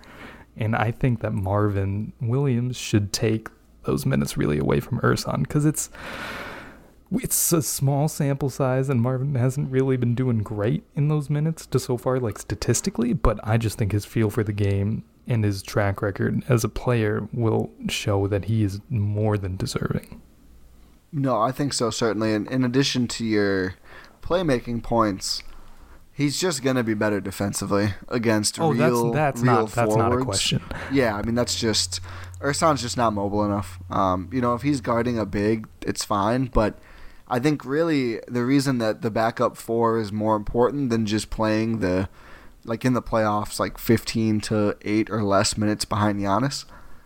[0.56, 3.48] And I think that Marvin Williams should take
[3.84, 5.90] those minutes really away from Ersan because it's
[7.12, 11.64] it's a small sample size and Marvin hasn't really been doing great in those minutes
[11.66, 15.44] to so far like statistically but I just think his feel for the game and
[15.44, 20.22] his track record as a player will show that he is more than deserving.
[21.12, 22.34] No, I think so certainly.
[22.34, 23.74] And in addition to your
[24.22, 25.42] playmaking points,
[26.12, 30.10] He's just gonna be better defensively against Oh, real, that's real not that's not a
[30.12, 30.24] forwards.
[30.24, 30.62] question.
[30.90, 32.00] Yeah, I mean that's just
[32.40, 33.78] Ersan's just not mobile enough.
[33.90, 36.46] Um, you know, if he's guarding a big, it's fine.
[36.46, 36.78] But
[37.28, 41.80] I think really the reason that the backup four is more important than just playing
[41.80, 42.08] the
[42.64, 46.64] like in the playoffs, like 15 to eight or less minutes behind Giannis.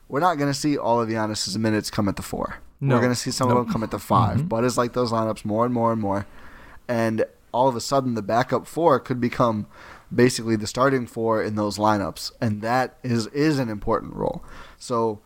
[0.08, 2.58] We're not gonna see all of Giannis's minutes come at the four.
[2.80, 2.94] No.
[2.96, 3.58] We're gonna see some Nope.
[3.58, 4.48] of them come at the 5 Mhm.
[4.48, 6.26] But it's like those lineups more and more and more,
[6.88, 9.66] and all of a sudden the backup four could become
[10.14, 14.42] basically the starting four in those lineups, and that is is an important role.
[14.78, 15.18] So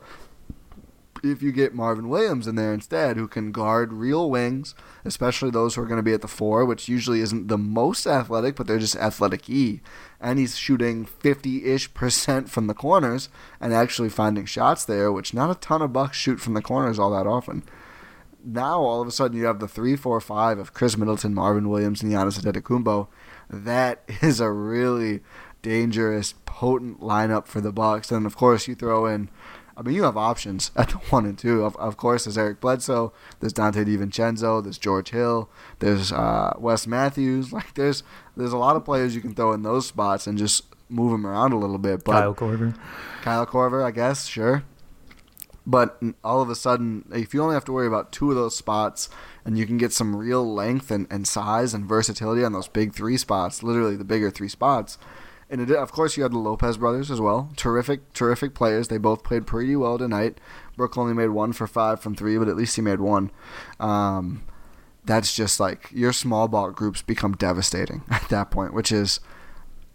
[1.30, 5.74] if you get Marvin Williams in there instead, who can guard real wings, especially those
[5.74, 8.66] who are going to be at the four, which usually isn't the most athletic, but
[8.66, 9.80] they're just athletic E,
[10.20, 13.28] and he's shooting 50 ish percent from the corners
[13.60, 16.98] and actually finding shots there, which not a ton of Bucks shoot from the corners
[16.98, 17.62] all that often.
[18.44, 21.70] Now all of a sudden you have the three, four, five of Khris Middleton, Marvin
[21.70, 23.08] Williams, and Giannis Antetokounmpo.
[23.48, 25.20] That is a really
[25.62, 28.12] dangerous, potent lineup for the Bucks.
[28.12, 29.30] And of course you throw in,
[29.76, 31.64] I mean you have options at the one and two.
[31.64, 36.86] Of, of course there's Eric Bledsoe, there's Donte DiVincenzo, there's George Hill, there's uh, Wes
[36.86, 37.52] Matthews.
[37.54, 38.02] Like there's
[38.36, 41.26] there's a lot of players you can throw in those spots and just move them
[41.26, 42.04] around a little bit.
[42.04, 42.76] But Kyle Korver.
[43.22, 44.64] Kyle Korver, I guess, sure.
[45.66, 48.56] But all of a sudden, if you only have to worry about two of those
[48.56, 49.08] spots
[49.44, 52.92] and you can get some real length and, and size and versatility on those big
[52.92, 54.98] three spots, literally the bigger three spots.
[55.50, 57.50] And it, of course, you had the Lopez brothers as well.
[57.56, 58.88] Terrific, terrific players.
[58.88, 60.38] They both played pretty well tonight.
[60.76, 63.30] Brook only made one for five from three, but at least he made one.
[63.78, 64.42] Um,
[65.04, 69.20] that's just like your small ball groups become devastating at that point, which is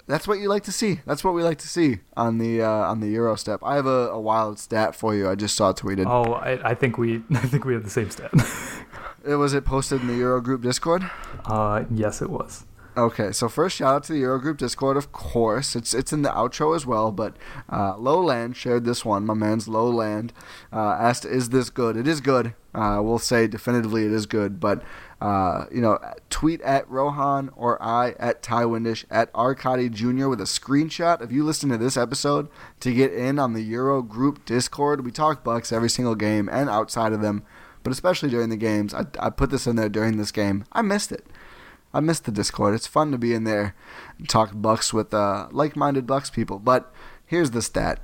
[0.08, 1.02] that's what you like to see.
[1.06, 3.60] That's what we like to see on the uh, on the Gyro Step.
[3.64, 5.30] I have a, a wild stat for you.
[5.30, 6.06] I just saw it tweeted.
[6.08, 8.32] Oh, I, I think we I think we have the same stat.
[9.26, 11.04] It was it posted in the Gyro Group Discord.
[11.46, 12.66] uh, yes, it was.
[13.00, 15.74] Okay, so first shout out to the Gyro Group Discord, of course.
[15.74, 17.38] It's it's in the outro as well, but
[17.72, 19.26] uh, Lowland shared this one.
[19.26, 20.34] My man's Lowland
[20.74, 22.56] uh, asked, "Is this good?" It is good.
[22.76, 24.84] Uh, we'll say definitively it is good, but
[25.22, 25.98] uh, you know,
[26.30, 30.28] tweet at Rohan or I at Ti Windisch at RKatti Jr.
[30.28, 32.50] with a screenshot of you listening to this episode
[32.82, 35.06] to get in on the Gyro Group Discord.
[35.06, 37.44] We talk Bucks every single game and outside of them,
[37.82, 38.94] but especially during the games.
[38.94, 40.66] I, I put this in there during this game.
[40.74, 41.26] I missed it.
[41.94, 42.76] I miss the Discord.
[42.76, 43.76] It's fun to be in there
[44.18, 46.60] and talk Bucks with uh, like-minded Bucks people.
[46.60, 46.94] But
[47.26, 48.00] here's the stat: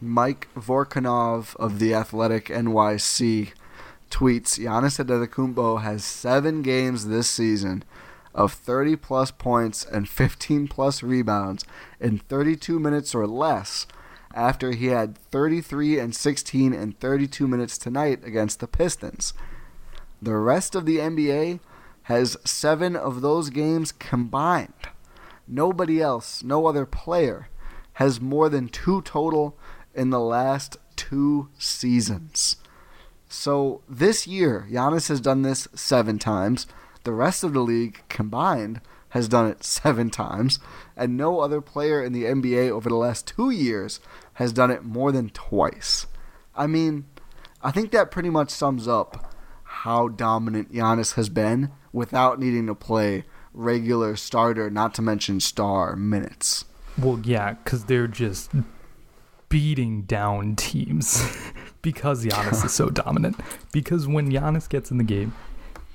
[0.00, 3.52] Mike Vorkunov of the Athletic NYC
[4.10, 7.84] tweets: Giannis Antetokounmpo has seven games this season
[8.34, 11.64] of 30 plus points and 15 plus rebounds
[12.00, 13.86] in 32 minutes or less.
[14.34, 19.32] After he had 33 and 16 and 32 minutes tonight against the Pistons.
[20.20, 21.60] The rest of the NBA
[22.04, 24.72] has seven of those games combined.
[25.46, 27.48] Nobody else, no other player,
[27.94, 29.56] has more than two total
[29.94, 32.56] in the last two seasons.
[33.28, 36.66] So this year, Giannis has done this seven times.
[37.04, 40.58] The rest of the league combined has done it seven times,
[40.96, 44.00] and no other player in the NBA over the last two years
[44.34, 46.06] has done it more than twice.
[46.54, 47.06] I mean,
[47.62, 52.74] I think that pretty much sums up how dominant Giannis has been without needing to
[52.74, 56.64] play regular starter, not to mention star minutes.
[56.98, 58.50] Well, yeah, because they're just
[59.48, 61.22] beating down teams
[61.82, 63.38] because Giannis is so dominant.
[63.72, 65.32] Because when Giannis gets in the game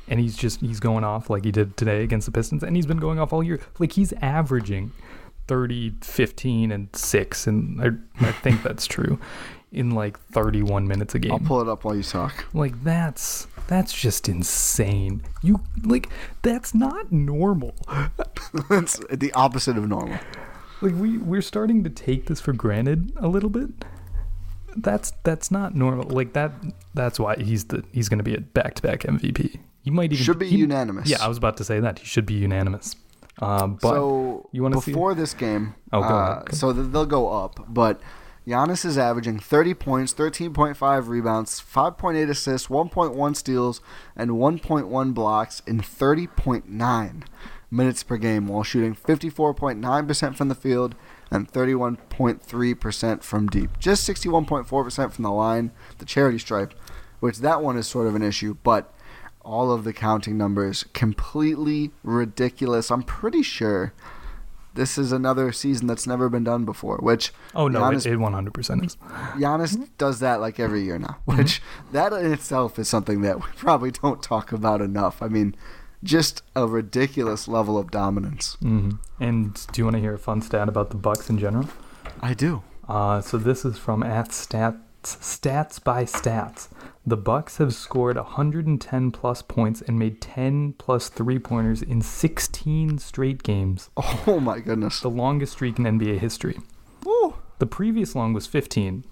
[0.07, 2.87] and he's just he's going off like he did today against the Pistons, and he's
[2.87, 3.59] been going off all year.
[3.77, 4.91] Like he's averaging
[5.47, 9.19] 30, 15, and six, and I, I think that's true
[9.71, 11.31] in like 31 minutes a game.
[11.31, 12.45] I'll pull it up while you talk.
[12.53, 15.21] Like that's that's just insane.
[15.43, 16.09] You like
[16.41, 17.75] that's not normal.
[18.71, 20.17] it's the opposite of normal.
[20.81, 23.69] Like we we're starting to take this for granted a little bit.
[24.75, 26.09] That's that's not normal.
[26.09, 26.51] Like that
[26.95, 29.59] that's why he's the he's going to be a back-to-back MVP.
[29.83, 31.07] He might even Should be he- unanimous.
[31.09, 31.99] Yeah, I was about to say that.
[31.99, 32.95] He should be unanimous.
[33.41, 36.43] Um, but so you want to see before this game, Oh, go uh.
[36.43, 36.53] Go.
[36.55, 38.01] so they'll go up, but
[38.47, 43.81] Giannis is averaging 30 points, 13.5 rebounds, 5.8 assists, 1.1 steals,
[44.15, 47.23] and 1.1 blocks in 30.9
[47.71, 50.95] minutes per game while shooting 54.9% from the field
[51.29, 53.77] and 31.3% from deep.
[53.79, 56.73] Just 61.4% from the line, the charity stripe,
[57.19, 58.93] which that one is sort of an issue, but
[59.41, 62.91] all of the counting numbers completely ridiculous.
[62.91, 63.93] I'm pretty sure
[64.75, 68.19] this is another season that's never been done before, which Oh no, Giannis, it, it
[68.19, 68.97] 100% is.
[69.37, 73.47] Giannis does that like every year now, which that in itself is something that we
[73.57, 75.21] probably don't talk about enough.
[75.21, 75.55] I mean,
[76.03, 78.57] just a ridiculous level of dominance.
[78.61, 81.67] hmm And do you want to hear a fun stat about the Bucks in general?
[82.21, 82.63] I do.
[82.87, 86.67] Uh, so this is from at stats stats by stats.
[87.05, 92.97] The Bucks have scored 110 plus points and made 10 plus three pointers in 16
[92.99, 94.99] straight games, Oh my goodness.
[94.99, 96.59] the longest streak in NBA history.
[97.03, 97.35] Woo.
[97.59, 99.05] The previous long was 15,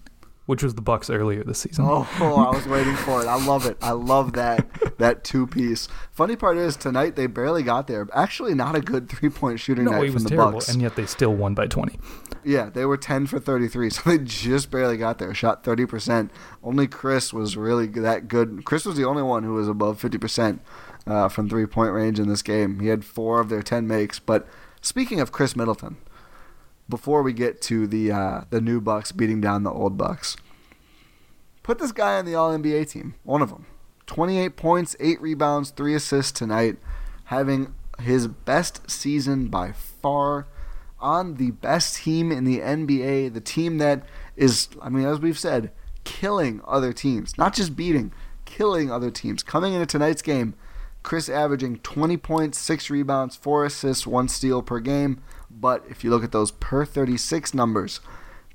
[0.48, 1.86] which was the Bucks earlier this season.
[1.88, 3.28] Oh, I was waiting for it.
[3.28, 3.78] I love it.
[3.82, 4.66] I love that
[4.98, 5.88] that two piece.
[6.12, 8.08] Funny part is tonight they barely got there.
[8.14, 10.70] Actually, not a good three point shooting no, night it from was the terrible, Bucks.
[10.70, 12.00] and yet they still won by 20.
[12.44, 15.34] Yeah, they were 10 for 33, so they just barely got there.
[15.34, 16.30] Shot 30%.
[16.64, 18.64] Only Khris was really that good.
[18.64, 20.60] Khris was the only one who was above 50%
[21.06, 22.80] uh, from three point range in this game.
[22.80, 24.20] He had four of their 10 makes.
[24.20, 24.48] But
[24.82, 25.98] speaking of Khris Middleton,
[26.90, 30.38] before we get to the uh, the new Bucks beating down the old Bucks,
[31.64, 33.16] put this guy on the All NBA team.
[33.24, 33.66] One of them.
[34.06, 36.78] 28 points, 8 rebounds, 3 assists tonight,
[37.26, 40.48] having his best season by far
[41.00, 44.04] on the best team in the NBA, the team that
[44.36, 45.72] is, I mean, as we've said,
[46.04, 48.12] killing other teams, not just beating,
[48.46, 49.44] killing other teams.
[49.44, 50.56] Coming into tonight's game,
[51.04, 55.22] Khris averaging 20 points, 6 rebounds, 4 assists, 1 steal per game.
[55.60, 58.00] But if you look at those per 36 numbers,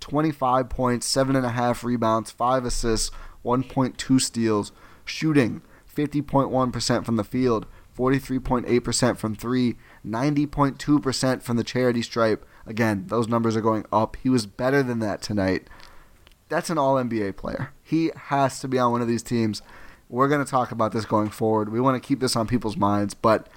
[0.00, 3.10] 25 points, 7.5 rebounds, 5 assists,
[3.44, 4.72] 1.2 steals,
[5.04, 5.62] shooting
[5.94, 12.46] 50.1% from the field, 43.8% from 3, 90.2% from the charity stripe.
[12.66, 14.16] Again, those numbers are going up.
[14.22, 15.68] He was better than that tonight.
[16.48, 17.72] That's an all NBA player.
[17.82, 19.62] He has to be on one of these teams.
[20.08, 21.70] We're going to talk about this going forward.
[21.70, 23.48] We want to keep this on people's minds, but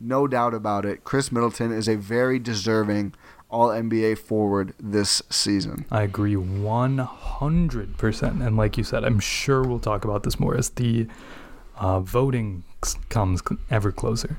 [0.00, 3.14] no doubt about it, Khris Middleton is a very deserving
[3.50, 5.84] all NBA forward this season.
[5.90, 8.46] I agree 100%.
[8.46, 11.08] And like you said, I'm sure we'll talk about this more as the
[11.76, 12.64] uh, voting
[13.08, 14.38] comes ever closer.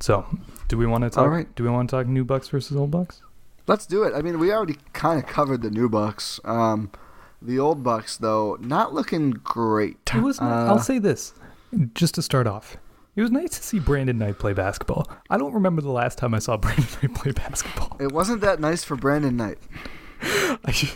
[0.00, 0.26] So,
[0.68, 1.24] do we want to talk?
[1.24, 1.52] All right.
[1.54, 3.22] Do we want to talk new Bucks versus old Bucks?
[3.66, 4.14] Let's do it.
[4.14, 6.38] I mean, we already kind of covered the new Bucks.
[6.44, 6.90] Um,
[7.42, 9.96] the old Bucks, though, not looking great.
[10.14, 10.38] It was.
[10.38, 11.32] Uh, I'll say this,
[11.94, 12.76] just to start off.
[13.16, 15.10] It was nice to see Brandon Knight play basketball.
[15.30, 17.96] I don't remember the last time I saw Brandon Knight play basketball.
[17.98, 19.58] It wasn't that nice for Brandon Knight.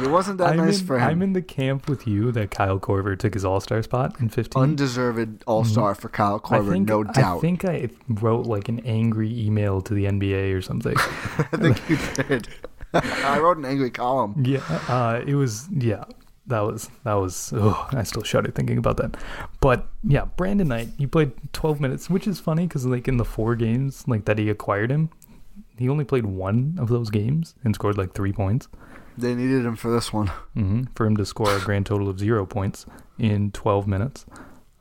[0.00, 1.08] It wasn't that I'm nice in, for him.
[1.08, 4.28] I'm in the camp with you that Kyle Korver took his All Star spot in
[4.28, 4.62] 15.
[4.62, 6.54] Undeserved All Star for Kyle Mm-hmm.
[6.54, 7.38] Korver, think, no doubt.
[7.38, 10.94] I think I wrote like an angry email to the NBA or something.
[10.98, 12.48] I think you did.
[12.92, 14.40] I wrote an angry column.
[14.44, 15.68] Yeah, uh, it was.
[15.72, 16.04] Yeah,
[16.46, 17.52] that was that was.
[17.56, 19.16] Oh, I still shudder thinking about that.
[19.60, 23.24] But yeah, Brandon Knight, he played 12 minutes, which is funny because like in the
[23.24, 25.10] four games like that he acquired him,
[25.78, 28.68] he only played one of those games and scored like three points.
[29.16, 30.26] They needed him for this one.
[30.54, 32.84] hmm For him to score a grand total of zero points
[33.18, 34.26] in 12 minutes.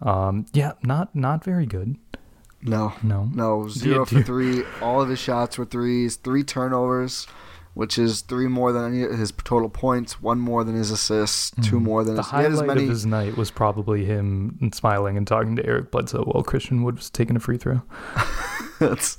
[0.02, 1.95] Um, yeah, not not very good.
[2.65, 3.30] No, No.
[3.34, 4.63] no, zero do you- for three.
[4.82, 6.15] All of his shots were threes.
[6.15, 7.28] Three turnovers,
[7.74, 10.22] which is three more than any his total points.
[10.22, 11.52] One more than his assists.
[11.62, 12.16] Two more than.
[12.16, 12.32] The his.
[12.32, 12.84] Highlight many.
[12.84, 16.96] of his night was probably him smiling and talking to Eric Bledsoe while Christian Wood
[16.96, 17.82] was taking a free throw.
[18.80, 19.18] That's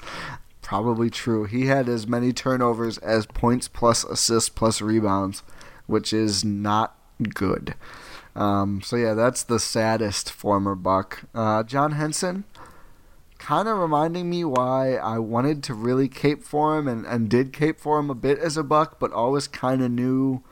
[0.62, 1.44] probably true.
[1.44, 5.42] He had as many turnovers as points plus assists plus rebounds,
[5.86, 6.96] which is not
[7.34, 7.74] good.
[8.36, 11.24] Um, so yeah, that's the saddest former Buck.
[11.34, 12.44] Uh, John Henson,
[13.44, 17.52] kind of reminding me why I wanted to really cape for him and, and did
[17.52, 20.42] cape for him a bit as a Buck, but always kind of knew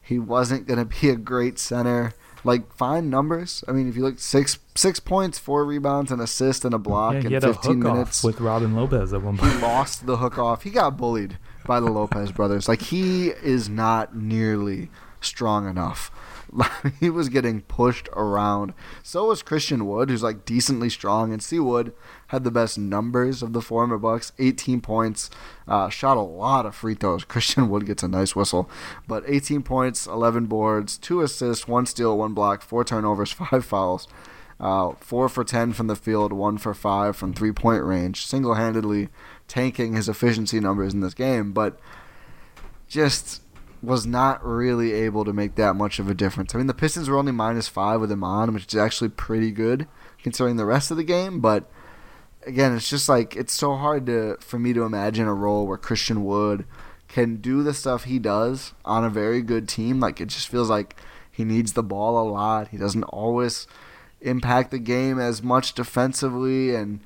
[0.00, 2.12] he wasn't going to be a great center.
[2.44, 3.64] Like fine numbers.
[3.66, 7.14] I mean, if you look six six points, four rebounds, an assist, and a block
[7.14, 9.52] Yeah, in fifteen minutes with Robin Lopez at one point.
[9.52, 10.62] he lost the hook off.
[10.62, 12.66] He got bullied by the Lopez brothers.
[12.66, 14.88] Like he is not nearly
[15.20, 16.10] strong enough.
[17.00, 18.74] he was getting pushed around.
[19.02, 21.32] So was Christian Wood, who's like decently strong.
[21.32, 21.92] And C Wood
[22.30, 24.30] had the best numbers of the former Bucks.
[24.38, 25.30] 18 points,
[25.66, 27.24] uh, shot a lot of free throws.
[27.32, 28.70] Christian Wood gets a nice whistle,
[29.08, 34.06] but 18 points, 11 boards, two assists, one steal, one block, four turnovers, five fouls.
[34.60, 38.54] Uh, four for 10 from the field, one for five from three point range, single
[38.54, 39.08] handedly
[39.48, 41.80] tanking his efficiency numbers in this game, but
[42.86, 43.42] just
[43.82, 46.54] was not really able to make that much of a difference.
[46.54, 49.50] I mean, the Pistons were only minus five with him on, which is actually pretty
[49.50, 49.88] good
[50.22, 51.68] considering the rest of the game, but
[52.46, 55.78] again, it's just like it's so hard to for me to imagine a role where
[55.78, 56.64] Christian Wood
[57.08, 60.00] can do the stuff he does on a very good team.
[60.00, 60.96] Like it just feels like
[61.30, 62.68] he needs the ball a lot.
[62.68, 63.66] He doesn't always
[64.20, 67.00] impact the game as much defensively and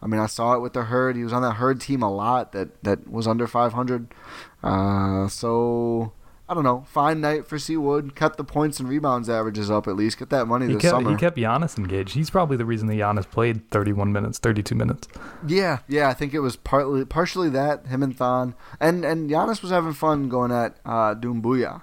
[0.00, 1.16] I mean I saw it with the herd.
[1.16, 4.14] He was on that herd team a lot that that was under 500.
[4.62, 6.12] Uh, so
[6.50, 8.16] I don't know, fine night for C Wood.
[8.16, 10.18] Cut the points and rebounds averages up at least.
[10.18, 11.10] Get that money He this kept, summer.
[11.12, 12.14] he kept Giannis engaged.
[12.14, 15.06] He's probably the reason that Giannis played 31 minutes, 32 minutes.
[15.46, 19.62] Yeah, yeah, I think it was partly partially that him and Thon and and Giannis
[19.62, 21.82] was having fun going at uh, Doumbouya,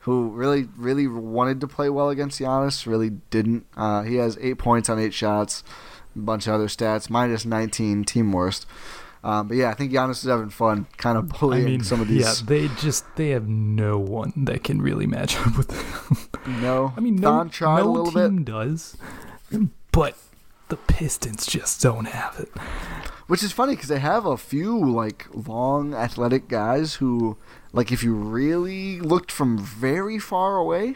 [0.00, 3.64] who really really wanted to play well against Giannis, really didn't.
[3.78, 5.64] Uh, he has eight points on eight shots,
[6.14, 8.66] a bunch of other stats, minus 19, team worst.
[9.24, 12.00] Um, but yeah, I think Giannis is having fun, kind of I bullying mean, some
[12.00, 12.22] of these.
[12.22, 16.60] yeah, they just they have no one that can really match up with them.
[16.60, 18.96] no, I mean, no, no a little team bit, does,
[19.92, 20.16] but
[20.68, 22.48] the Pistons just don't have it.
[23.28, 27.36] which is funny because they have a few like long athletic guys who,
[27.72, 30.94] like, if you really looked from very far away,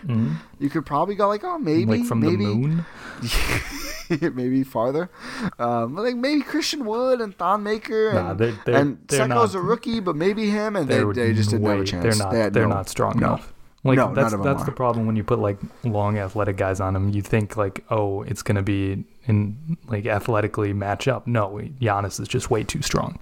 [0.58, 1.90] you could probably go like, oh, maybe, Mm-hmm.
[1.90, 2.84] like from maybe, the moon.
[4.34, 5.10] maybe farther.
[5.58, 9.54] Um, like maybe Christian Wood and Thon Maker and, Nah, they're- they're- and they're Sekou's
[9.54, 12.02] not- a rookie, but maybe him, and they, They're just didn't have a chance.
[12.02, 12.32] They're not.
[12.32, 13.26] they they're no- not strong no.
[13.26, 13.52] enough.
[13.84, 14.74] Like No, that's that's the are.
[14.74, 17.10] problem when you put like long athletic guys on them.
[17.10, 21.26] You think like, oh, it's gonna be in like athletically match up.
[21.28, 23.16] No, Giannis is just way too strong.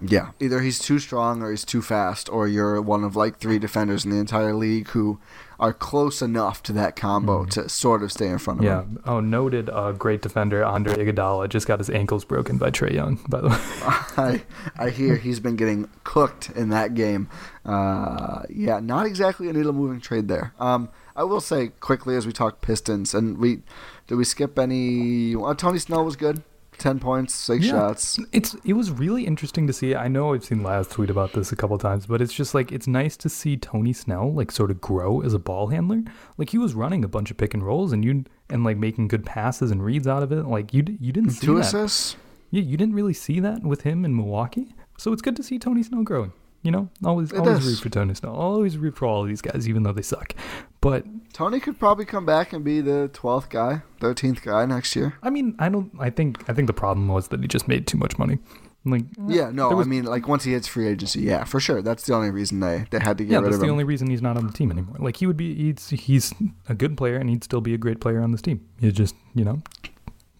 [0.00, 3.58] Yeah, either he's too strong or he's too fast, or you're one of like three
[3.58, 5.20] defenders in the entire league who
[5.58, 8.96] are close enough to that combo to sort of stay in front of Mm-hmm.
[8.96, 9.02] Yeah.
[9.04, 13.18] Oh, noted uh, great defender Andre Iguodala just got his ankles broken by Trae Young.
[13.28, 13.56] By the way.
[14.16, 14.42] I
[14.78, 17.28] I hear he's been getting cooked in that game.
[17.64, 20.54] Uh, yeah, not exactly a needle moving trade there.
[20.58, 23.62] Um, I will say quickly as we talk Pistons, and we
[24.06, 25.34] did we skip any?
[25.34, 26.42] Uh, Tony Snell was good,
[26.80, 27.70] ten points, six Yeah.
[27.72, 28.18] shots.
[28.32, 29.94] It's it was really interesting to see.
[29.94, 32.72] I know I've seen Laz tweet about this a couple times, but it's just like
[32.72, 36.02] it's nice to see Tony Snell like sort of grow as a ball handler.
[36.38, 39.06] Like he was running a bunch of pick and rolls and you and like making
[39.08, 40.46] good passes and reads out of it.
[40.46, 41.66] Like you you didn't see Two that.
[41.66, 42.16] assists.
[42.50, 44.74] Yeah, you didn't really see that with him in Milwaukee.
[44.98, 46.32] So it's good to see Tony Snell growing.
[46.62, 47.66] You know, always It always is.
[47.66, 48.12] root for Tony.
[48.22, 50.34] I'll always root for all of these guys, even though they suck.
[50.82, 55.14] But Tony could probably come back and be the twelfth guy, thirteenth guy next year.
[55.22, 55.90] I mean, I don't.
[55.98, 58.38] I think I think the problem was that he just made too much money.
[58.84, 61.80] Like Yeah, no, was- I mean like once he hits free agency, yeah, for sure.
[61.82, 64.08] That's the only reason they, they had to get yeah, rid that's the only reason
[64.08, 64.96] he's not on the team anymore.
[64.98, 66.34] Like he would be, he's he's
[66.68, 68.66] a good player and he'd still be a great player on this team.
[68.80, 69.62] He just, you know,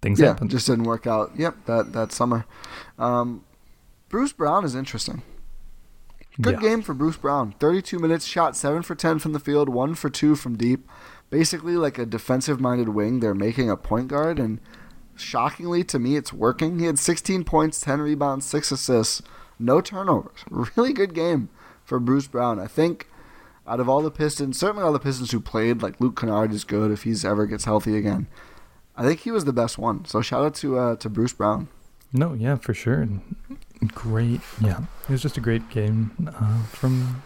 [0.01, 0.49] things yeah, happen.
[0.49, 1.33] just didn't work out.
[1.37, 2.47] Yep, that that summer.
[2.99, 3.45] Um,
[4.09, 5.23] Bruce Brown is interesting.
[6.41, 6.61] Good Yeah.
[6.61, 7.55] game for Bruce Brown.
[7.59, 10.89] 32 minutes, shot 7 for 10 from the field, 1 for 2 from deep.
[11.29, 13.21] Basically like a defensive-minded wing.
[13.21, 14.61] They're making a point guard and
[15.17, 16.79] shockingly to me it's working.
[16.79, 19.23] He had 16 points, 10 rebounds, 6 assists,
[19.59, 20.41] no turnovers.
[20.77, 21.49] Really good game
[21.85, 22.59] for Bruce Brown.
[22.59, 23.09] I think
[23.67, 26.65] out of all the Pistons, certainly all the Pistons who played, like Luke Kennard is
[26.65, 28.27] good if he's ever gets healthy again.
[28.97, 30.05] I think he was the best one.
[30.07, 31.69] So shout out to uh, to Bruce Brown.
[32.13, 33.01] No, yeah, for sure.
[33.03, 33.21] And
[33.89, 37.23] Great, yeah, it was just a great game uh, from.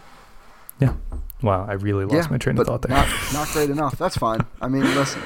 [0.79, 0.93] Yeah,
[1.41, 2.95] wow, I really lost yeah, my train of thought there.
[2.95, 3.97] Not, not great enough.
[3.97, 4.39] That's fine.
[4.61, 5.21] I mean, listen.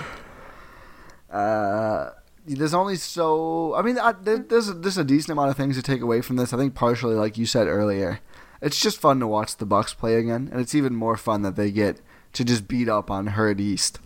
[1.32, 2.12] Uh,
[2.46, 3.76] there's only so.
[3.76, 6.36] I mean, I, there's a, there's a decent amount of things to take away from
[6.36, 6.52] this.
[6.52, 8.22] I think partially, like you said earlier,
[8.62, 11.56] it's just fun to watch the Bucks play again, and it's even more fun that
[11.56, 12.02] they get
[12.34, 14.00] to just beat up on Herd East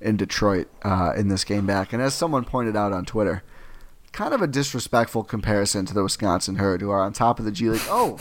[0.00, 1.92] in Detroit uh, in this game back.
[1.92, 3.42] And as someone pointed out on Twitter,
[4.16, 7.52] kind of a disrespectful comparison to the Wisconsin Herd, who are on top of the
[7.52, 7.82] G League.
[7.88, 8.18] Oh,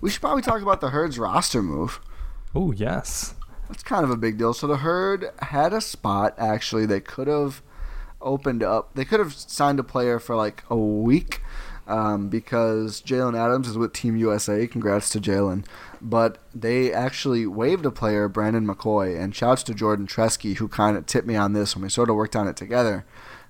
[0.00, 2.00] we should probably talk about the Herd's roster move.
[2.54, 3.34] Oh yes,
[3.68, 4.52] That's kind of a big deal.
[4.52, 6.84] So the Herd had a spot actually.
[6.84, 7.62] They could have
[8.20, 8.94] opened up.
[8.94, 11.42] They could have signed a player for like a week
[11.86, 14.66] um, because Jalen Adams is with Team USA.
[14.66, 15.64] Congrats to Jalen.
[16.02, 20.96] But they actually waived a player, Brandon McCoy, and shouts to Jordan Tresky, who kind
[20.96, 23.06] of tipped me on this when we sort of worked on it together.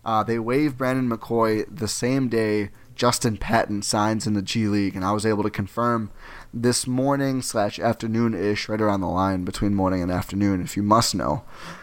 [0.06, 4.94] Uh, they waived Brandon McCoy the same day Justin Patton signs in the G League,
[4.94, 6.10] and I was able to confirm
[6.54, 10.82] this morning slash afternoon ish, right around the line between morning and afternoon, if you
[10.84, 11.42] must know.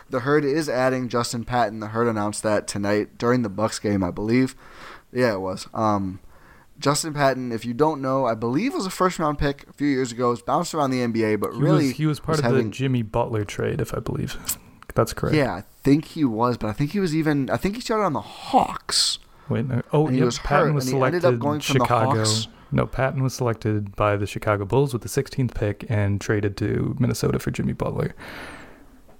[0.09, 1.81] The Herd is adding Justin Patton.
[1.81, 4.55] The Herd announced that tonight during the Bucks game, I believe.
[5.11, 5.67] Yeah, it was.
[5.73, 6.19] Um,
[6.79, 9.87] Justin Patton, if you don't know, I believe was a first round pick a few
[9.87, 10.29] years ago.
[10.29, 12.71] Was bounced around the NBA, but he really was he was part of having- the
[12.71, 14.57] Jimmy Butler trade, if I believe.
[14.95, 15.35] That's correct.
[15.35, 17.49] Yeah, I think he was, but I think he was even.
[17.49, 19.19] I think he started on the Hawks.
[19.49, 19.81] Wait, no.
[19.91, 21.83] oh, he yep, was Patton hurt, was and he ended selected up going from the
[21.85, 22.17] Chicago.
[22.19, 22.47] Hawks.
[22.71, 26.95] No, Patton was selected by the Chicago Bulls with the 16th pick and traded to
[26.97, 28.15] Minnesota for Jimmy Butler.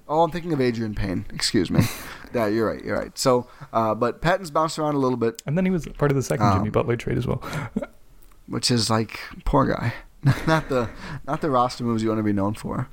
[0.08, 1.26] Oh, I'm thinking of Adreian Payne.
[1.32, 1.82] Excuse me.
[2.34, 2.84] yeah, you're right.
[2.84, 3.16] You're right.
[3.16, 6.16] So, uh, but Patton's bounced around a little bit, And then he was part of
[6.16, 7.44] the second Um, Jimmy Butler trade as well.
[8.48, 9.94] which is like poor guy.
[10.48, 10.90] not the
[11.28, 12.90] not the roster moves you want to be known for.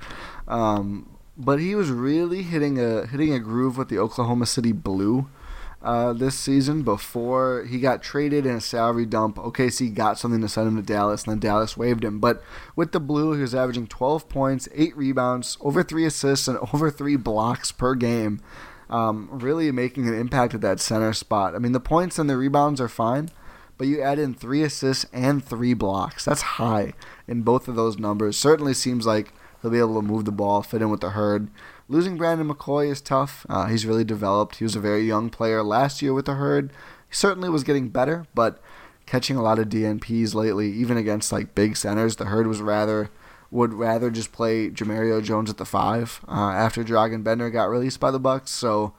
[0.47, 5.27] Um, but he was really hitting a hitting a groove with the Oklahoma City Blue,
[5.83, 9.37] uh, this season before he got traded in a salary dump.
[9.37, 12.19] OKC got something to send him to Dallas, and then Dallas waived him.
[12.19, 12.43] But
[12.75, 16.91] with the Blue, he was averaging 12 points, 8 rebounds, over 3 assists, and over
[16.91, 18.41] 3 blocks per game.
[18.89, 21.55] Um, really making an impact at that center spot.
[21.55, 23.29] I mean, the points and the rebounds are fine,
[23.77, 26.25] but you add in 3 assists and 3 blocks.
[26.25, 26.93] That's high
[27.27, 28.37] in both of those numbers.
[28.37, 31.49] Certainly seems like he'll be able to move the ball, fit in with the herd.
[31.87, 33.45] Losing Brandon McCoy is tough.
[33.49, 34.57] Uh, he's really developed.
[34.57, 36.71] He was a very young player last year with the herd.
[37.09, 38.61] He certainly was getting better, but
[39.05, 43.09] catching a lot of DNPs lately, even against like big centers, the herd was rather
[43.51, 47.99] would rather just play Jemerrio Jones at the five uh, after Dragan Bender got released
[47.99, 48.49] by the Bucks.
[48.49, 48.93] So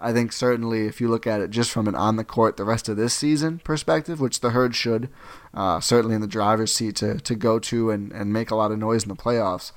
[0.00, 2.64] I think certainly if you look at it just from an on the court the
[2.64, 5.10] rest of this season perspective, which the herd should,
[5.52, 8.72] uh, certainly in the driver's seat to, to go to and, and make a lot
[8.72, 9.72] of noise in the playoffs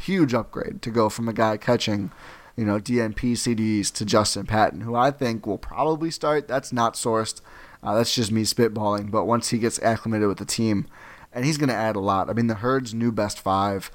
[0.00, 2.10] huge upgrade to go from a guy catching,
[2.56, 6.48] you know, DNP CDs to Justin Patton, who I think will probably start.
[6.48, 7.40] That's not sourced.
[7.82, 9.10] Uh, that's just me spitballing.
[9.10, 10.86] But once he gets acclimated with the team,
[11.32, 12.28] and he's going to add a lot.
[12.28, 13.90] I mean, the Herd's new best five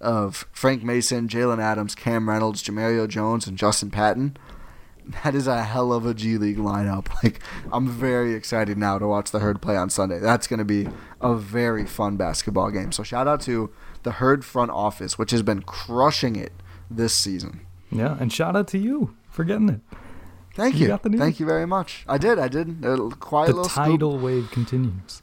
[0.00, 4.36] of Frank Mason, Jalen Adams, Cam Reynolds, Jemerrio Jones, and Justin Patton.
[5.24, 7.08] That is a hell of a G League lineup.
[7.22, 7.40] Like,
[7.72, 10.18] I'm very excited now to watch the Herd play on Sunday.
[10.18, 10.88] That's going to be
[11.20, 12.92] a very fun basketball game.
[12.92, 13.70] So, shout out to
[14.02, 16.52] the Herd front office, which has been crushing it
[16.90, 17.60] this season.
[17.90, 19.80] Yeah, and shout out to you for getting it.
[20.54, 20.96] Thank You you.
[21.18, 22.04] Thank you very much.
[22.08, 22.38] I did.
[22.38, 22.84] I did.
[22.84, 25.22] A quiet The little tidal wave continues.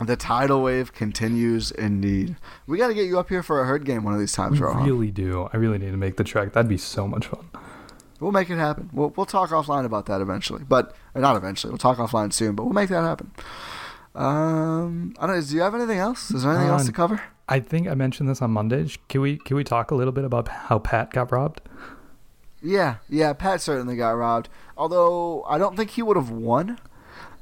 [0.00, 2.36] The tidal wave continues indeed.
[2.66, 4.60] We got to get you up here for a herd game one of these times,
[4.60, 4.84] We Rohan.
[4.84, 5.48] really do.
[5.52, 6.52] I really need to make the trek.
[6.52, 7.48] That'd be so much fun.
[8.20, 8.90] We'll make it happen.
[8.92, 11.70] We'll, we'll talk offline about that eventually, but not eventually.
[11.70, 13.30] We'll talk offline soon, but we'll make that happen.
[14.14, 15.36] Um, I don't.
[15.36, 16.30] know, Do you have anything else?
[16.30, 17.22] Is there anything else Uh, to cover?
[17.48, 18.86] I think I mentioned this on Monday.
[19.08, 21.60] Can we can we talk a little bit about how Pat got robbed?
[22.62, 23.32] Yeah, yeah.
[23.32, 24.48] Pat certainly got robbed.
[24.76, 26.78] Although I don't think he would have won.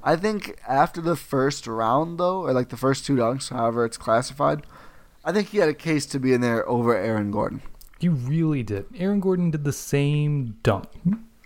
[0.02, 3.96] I think after the first round, though, or like the first two dunks, however it's
[3.96, 4.62] classified,
[5.24, 7.62] I think he had a case to be in there over Aaron Gordon.
[7.98, 8.86] You really did.
[8.96, 10.86] Aaron Gordon did the same dunk.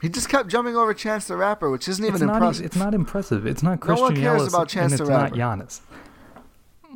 [0.03, 2.37] He just kept jumping over Chance the Rapper, which isn't even it's not.
[2.37, 2.67] impressive.
[2.67, 3.47] It's not impressive.
[3.47, 5.37] It's not No Christian one cares Yelich, about Chance and the it's not Rapper.
[5.37, 5.81] Giannis.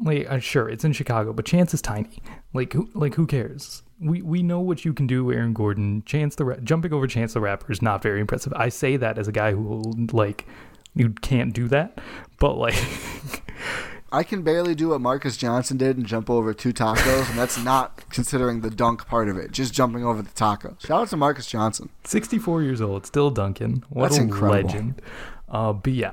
[0.03, 2.23] Like, uh, sure, it's in Chicago, but Chance is tiny.
[2.53, 3.83] Like, who, like who cares?
[4.01, 6.03] We we know what you can do, Aaron Gordon.
[6.05, 8.53] Chance the Ra- jumping over Chance the Rapper is not very impressive.
[8.55, 9.83] I say that as a guy who
[10.13, 10.47] like
[10.95, 12.01] you can't do that,
[12.39, 12.75] but like
[14.13, 17.63] I can barely do what Marcus Johnson did and jump over two tacos, and that's
[17.63, 19.51] not considering the dunk part of it.
[19.51, 20.77] Just jumping over the taco.
[20.81, 21.89] Shout out to Marcus Johnson.
[22.05, 23.83] 64 years old, still dunking.
[23.89, 24.69] What That's a incredible.
[24.69, 25.03] legend.
[25.49, 26.13] Uh, but yeah,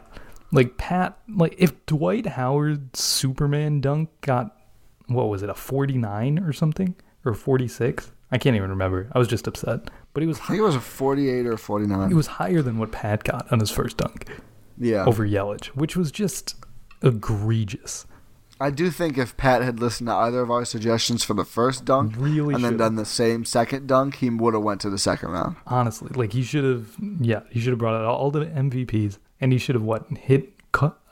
[0.52, 4.58] like Pat, like if Dwight Howard's Superman dunk got,
[5.08, 6.96] what was it, a 49 or something?
[7.26, 8.12] Or 46?
[8.32, 9.10] I can't even remember.
[9.14, 9.90] I was just upset.
[10.14, 12.10] But he was I think it was a 48 or 49.
[12.10, 14.28] he was higher than what Pat got on his first dunk
[14.78, 15.06] yeah.
[15.06, 16.56] over Yelich, which was just
[17.02, 18.06] egregious.
[18.60, 21.84] I do think if Pat had listened to either of our suggestions for the first
[21.84, 22.80] dunk Really and then should've.
[22.80, 25.56] done the same second dunk, he would have went to the second round.
[25.66, 29.52] Honestly, like he should have, yeah, he should have brought out all the MVPs, and
[29.52, 30.54] he should have what hit,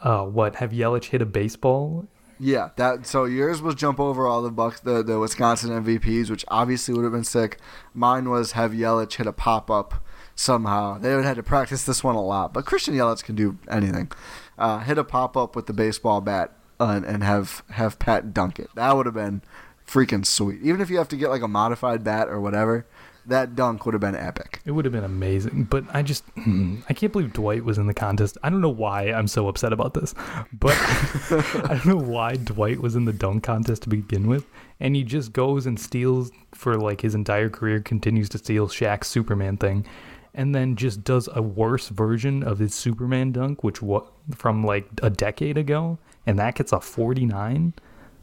[0.02, 2.08] uh, what have Yelich hit a baseball
[2.40, 6.46] Yeah, that so yours was jump over all the Bucks, the the Wisconsin MVPs, which
[6.48, 7.60] obviously would have been sick.
[7.94, 9.96] Mine was have Yelich hit a pop up
[10.36, 10.98] somehow.
[10.98, 13.58] They would have had to practice this one a lot, but Christian Yelich can do
[13.70, 14.10] anything.
[14.58, 18.34] Uh, hit a pop up with the baseball bat uh, and, and have have Pat
[18.34, 18.70] dunk it.
[18.76, 19.42] That would have been
[19.86, 20.62] freaking sweet.
[20.64, 22.86] Even if you have to get like a modified bat or whatever,
[23.30, 24.62] that dunk would have been epic.
[24.66, 27.88] It would have been amazing, but I just mm, I can't believe Dwight was in
[27.88, 28.38] the contest.
[28.44, 30.14] I don't know why I'm so upset about this,
[30.54, 30.76] but
[31.32, 34.46] I don't know why Dwight was in the dunk contest to begin with,
[34.80, 39.08] and he just goes and steals for like his entire career, continues to steal Shaq's
[39.08, 39.86] Superman thing,
[40.34, 44.88] and then just does a worse version of his Superman dunk, which what from like
[45.02, 47.74] a decade ago, and that gets a 49.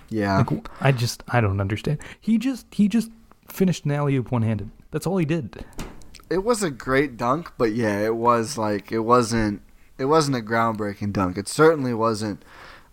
[0.09, 0.39] Yeah.
[0.39, 1.99] Like I just I don't understand.
[2.21, 3.11] He just he just
[3.49, 4.71] finished an alley oop one handed.
[4.91, 5.65] That's all he did.
[6.31, 9.63] it was a great dunk, but yeah, it was like it wasn't
[9.99, 11.39] it wasn't a groundbreaking dunk.
[11.39, 12.45] It certainly wasn't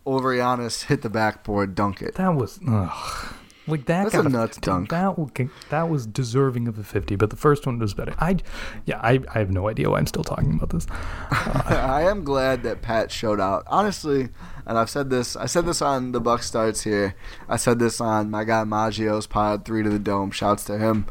[0.06, 2.16] over Giannis hit the backboard, dunk it.
[2.16, 3.34] That was ugh.
[3.68, 4.04] Like that.
[4.04, 4.66] That's got a nuts 50.
[4.66, 4.90] dunk.
[4.90, 5.30] That wa-
[5.70, 8.14] that was deserving of a fifty, but the first one was better.
[8.20, 8.38] I,
[8.86, 10.88] yeah, I, I have no idea why I'm still talking about this.
[11.32, 13.64] I am glad that Pat showed out.
[13.68, 14.30] Honestly,
[14.66, 17.16] and I've said this I said this on the Buck starts here.
[17.48, 20.32] I said this on my guy Maggio's pod, three to the dome.
[20.32, 21.06] Shouts to him.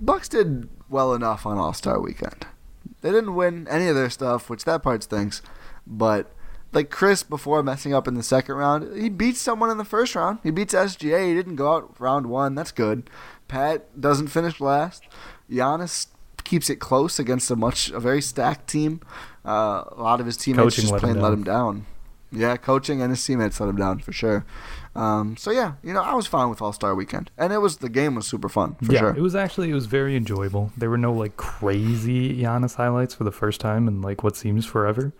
[0.00, 2.46] Bucks did well enough on All Star weekend.
[3.00, 5.42] They didn't win any of their stuff, which that part stinks.
[5.86, 6.32] But
[6.74, 10.14] like Khris before messing up in the second round, he beats someone in the first
[10.14, 10.40] round.
[10.42, 11.28] He beats SGA.
[11.28, 12.54] He didn't go out round one.
[12.54, 13.08] That's good.
[13.48, 15.04] Pat doesn't finish last.
[15.50, 16.08] Giannis
[16.44, 19.00] keeps it close against a much a very stacked team.
[19.44, 21.86] Uh, a lot of his teammates Coaching just plain let him down.
[22.32, 24.44] Yeah, coaching and his teammates let him down for sure.
[24.96, 27.78] Um, so yeah, you know, I was fine with All Star Weekend, and it was
[27.78, 29.16] the game was super fun for yeah, sure.
[29.16, 30.72] it was actually it was very enjoyable.
[30.76, 34.66] There were no like crazy Giannis highlights for the first time in like what seems
[34.66, 35.12] forever.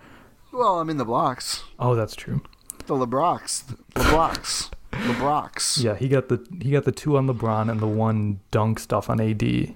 [0.55, 2.41] Well, I mean the blocks, Oh, that's true.
[2.87, 5.83] the LeBrox, the blocks, LeBrox.
[5.83, 9.11] Yeah, he got the he got the two on LeBron and the one dunk stuff
[9.11, 9.41] on AD.
[9.41, 9.75] the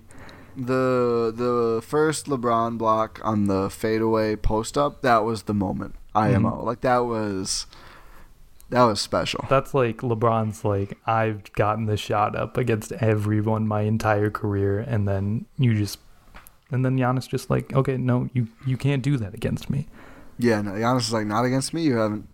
[0.56, 5.94] the first LeBron block on the fadeaway post up, that was the moment.
[6.14, 6.50] IMO.
[6.50, 6.66] Mm-hmm.
[6.66, 7.66] Like that was
[8.70, 9.44] that was special.
[9.48, 15.06] That's like LeBron's like I've gotten the shot up against everyone my entire career, and
[15.08, 15.98] then you just
[16.70, 19.86] and then Giannis just like okay, no, you you can't do that against me.
[20.38, 21.82] Yeah, no, Giannis is like not against me.
[21.82, 22.28] You haven't.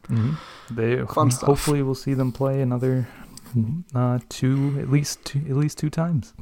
[0.71, 1.47] They Fun stuff.
[1.49, 3.09] hopefully we'll see them play another
[3.95, 6.35] uh, two at least two at least two times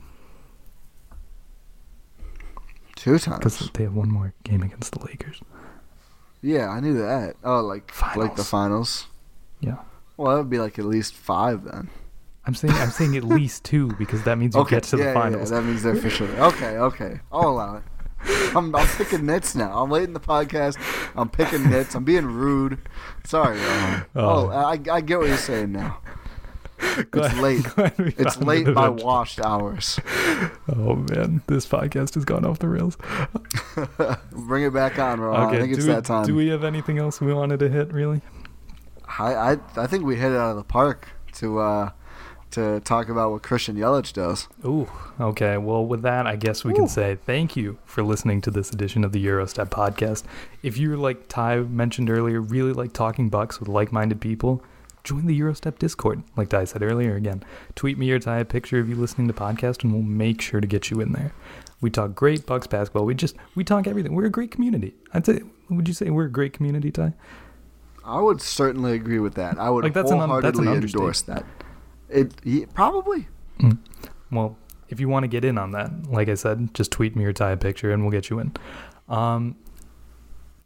[2.97, 5.41] Two times because they have one more game against the Lakers.
[6.41, 7.35] Yeah, I knew that.
[7.43, 8.49] Oh, like like the Finals.
[8.49, 9.07] finals.
[9.61, 9.77] Yeah.
[10.17, 11.89] Well, that would be like at least five then.
[12.47, 15.07] I'm saying I'm saying at least two because that means you okay, get to yeah,
[15.07, 15.51] the finals.
[15.51, 16.77] Yeah, that means they're officially okay.
[16.79, 17.83] Okay, I'll allow it.
[18.55, 19.83] I'm, I'm picking nits now.
[19.83, 20.77] I'm late in the podcast.
[21.16, 21.95] I'm picking nits.
[21.95, 22.79] I'm being rude.
[23.25, 23.59] Sorry.
[23.61, 24.05] Oh.
[24.14, 25.99] Oh, I, I get what you're saying now.
[27.11, 28.14] Glad- It's late.
[28.18, 30.01] It's late by washed hours.
[30.68, 32.97] Oh man, this podcast has gone off the rails.
[34.33, 35.55] Bring it back on, Rohan.
[35.55, 36.27] I think it's we, that time.
[36.27, 37.93] Do we have anything else we wanted to hit?
[37.93, 38.20] Really?
[39.18, 41.91] I, I I think we hit it out of the park to uh
[42.53, 44.49] to talk about what Christian Yelich does.
[44.65, 44.89] Ooh,
[45.21, 45.57] okay.
[45.59, 49.05] Well, with that, I guess we can say thank you for listening to this edition
[49.05, 50.25] of the Gyro Step podcast.
[50.63, 54.63] If you're like Ti mentioned earlier, really like talking bucks with like-minded people,
[55.05, 56.23] join the Gyro Step Discord.
[56.37, 57.43] Like Ti said earlier, again,
[57.75, 60.61] tweet me or Ti a picture of you listening to podcast, and we'll make sure
[60.61, 61.33] to get you in there.
[61.81, 63.05] We talk great Bucks basketball.
[63.05, 64.15] We just we talk everything.
[64.15, 64.95] We're a great community.
[65.13, 65.41] I'd say.
[65.69, 67.13] Would you say we're a great community, Ti?
[68.05, 69.59] I would certainly agree with that.
[69.59, 71.45] I would Like, that's an un- that's an wholeheartedly endorse that.
[72.13, 73.29] It he, probably.
[74.31, 74.57] Well,
[74.89, 77.33] if you want to get in on that, like I said, just tweet me or
[77.33, 78.53] Ti picture and we'll get you in.
[79.09, 79.57] Um,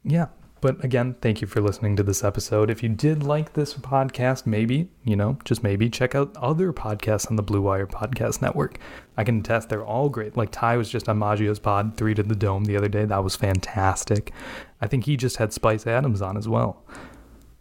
[0.04, 0.26] yeah.
[0.62, 2.70] But again, thank you for listening to this episode.
[2.70, 7.30] If you did like this podcast, maybe, you know, just maybe check out other podcasts
[7.30, 8.78] on the Blue Wire Podcast Network.
[9.16, 10.36] I can attest they're all great.
[10.36, 13.04] Like Ti was just on Maggio's pod, Three to the Dome, the other day.
[13.04, 14.32] That was fantastic.
[14.80, 16.82] I think he just had Spice Adams on as well.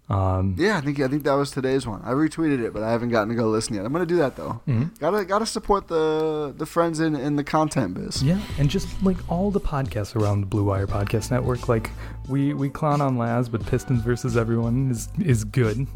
[0.07, 1.99] Um, Yeah, I think I think that was today's one.
[2.03, 3.85] I retweeted it, but I haven't gotten to go listen yet.
[3.85, 4.61] I'm gonna do that though.
[4.67, 4.99] Mhm.
[4.99, 8.21] Gotta gotta support the the friends in in the content biz.
[8.21, 11.89] Yeah, and just like all the podcasts around the Blue Wire Podcast Network, like
[12.29, 15.87] we we clown on Laz, but Pistons versus everyone is is good.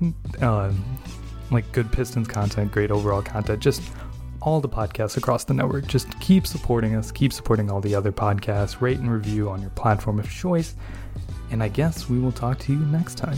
[0.41, 0.83] Um,
[1.51, 3.59] like good Pistons content, great overall content.
[3.59, 3.83] Just
[4.41, 5.85] all the podcasts across the network.
[5.85, 7.11] Just keep supporting us.
[7.11, 8.81] Keep supporting all the other podcasts.
[8.81, 10.75] Rate and review on your platform of choice.
[11.51, 13.37] And I guess we will talk to you next time.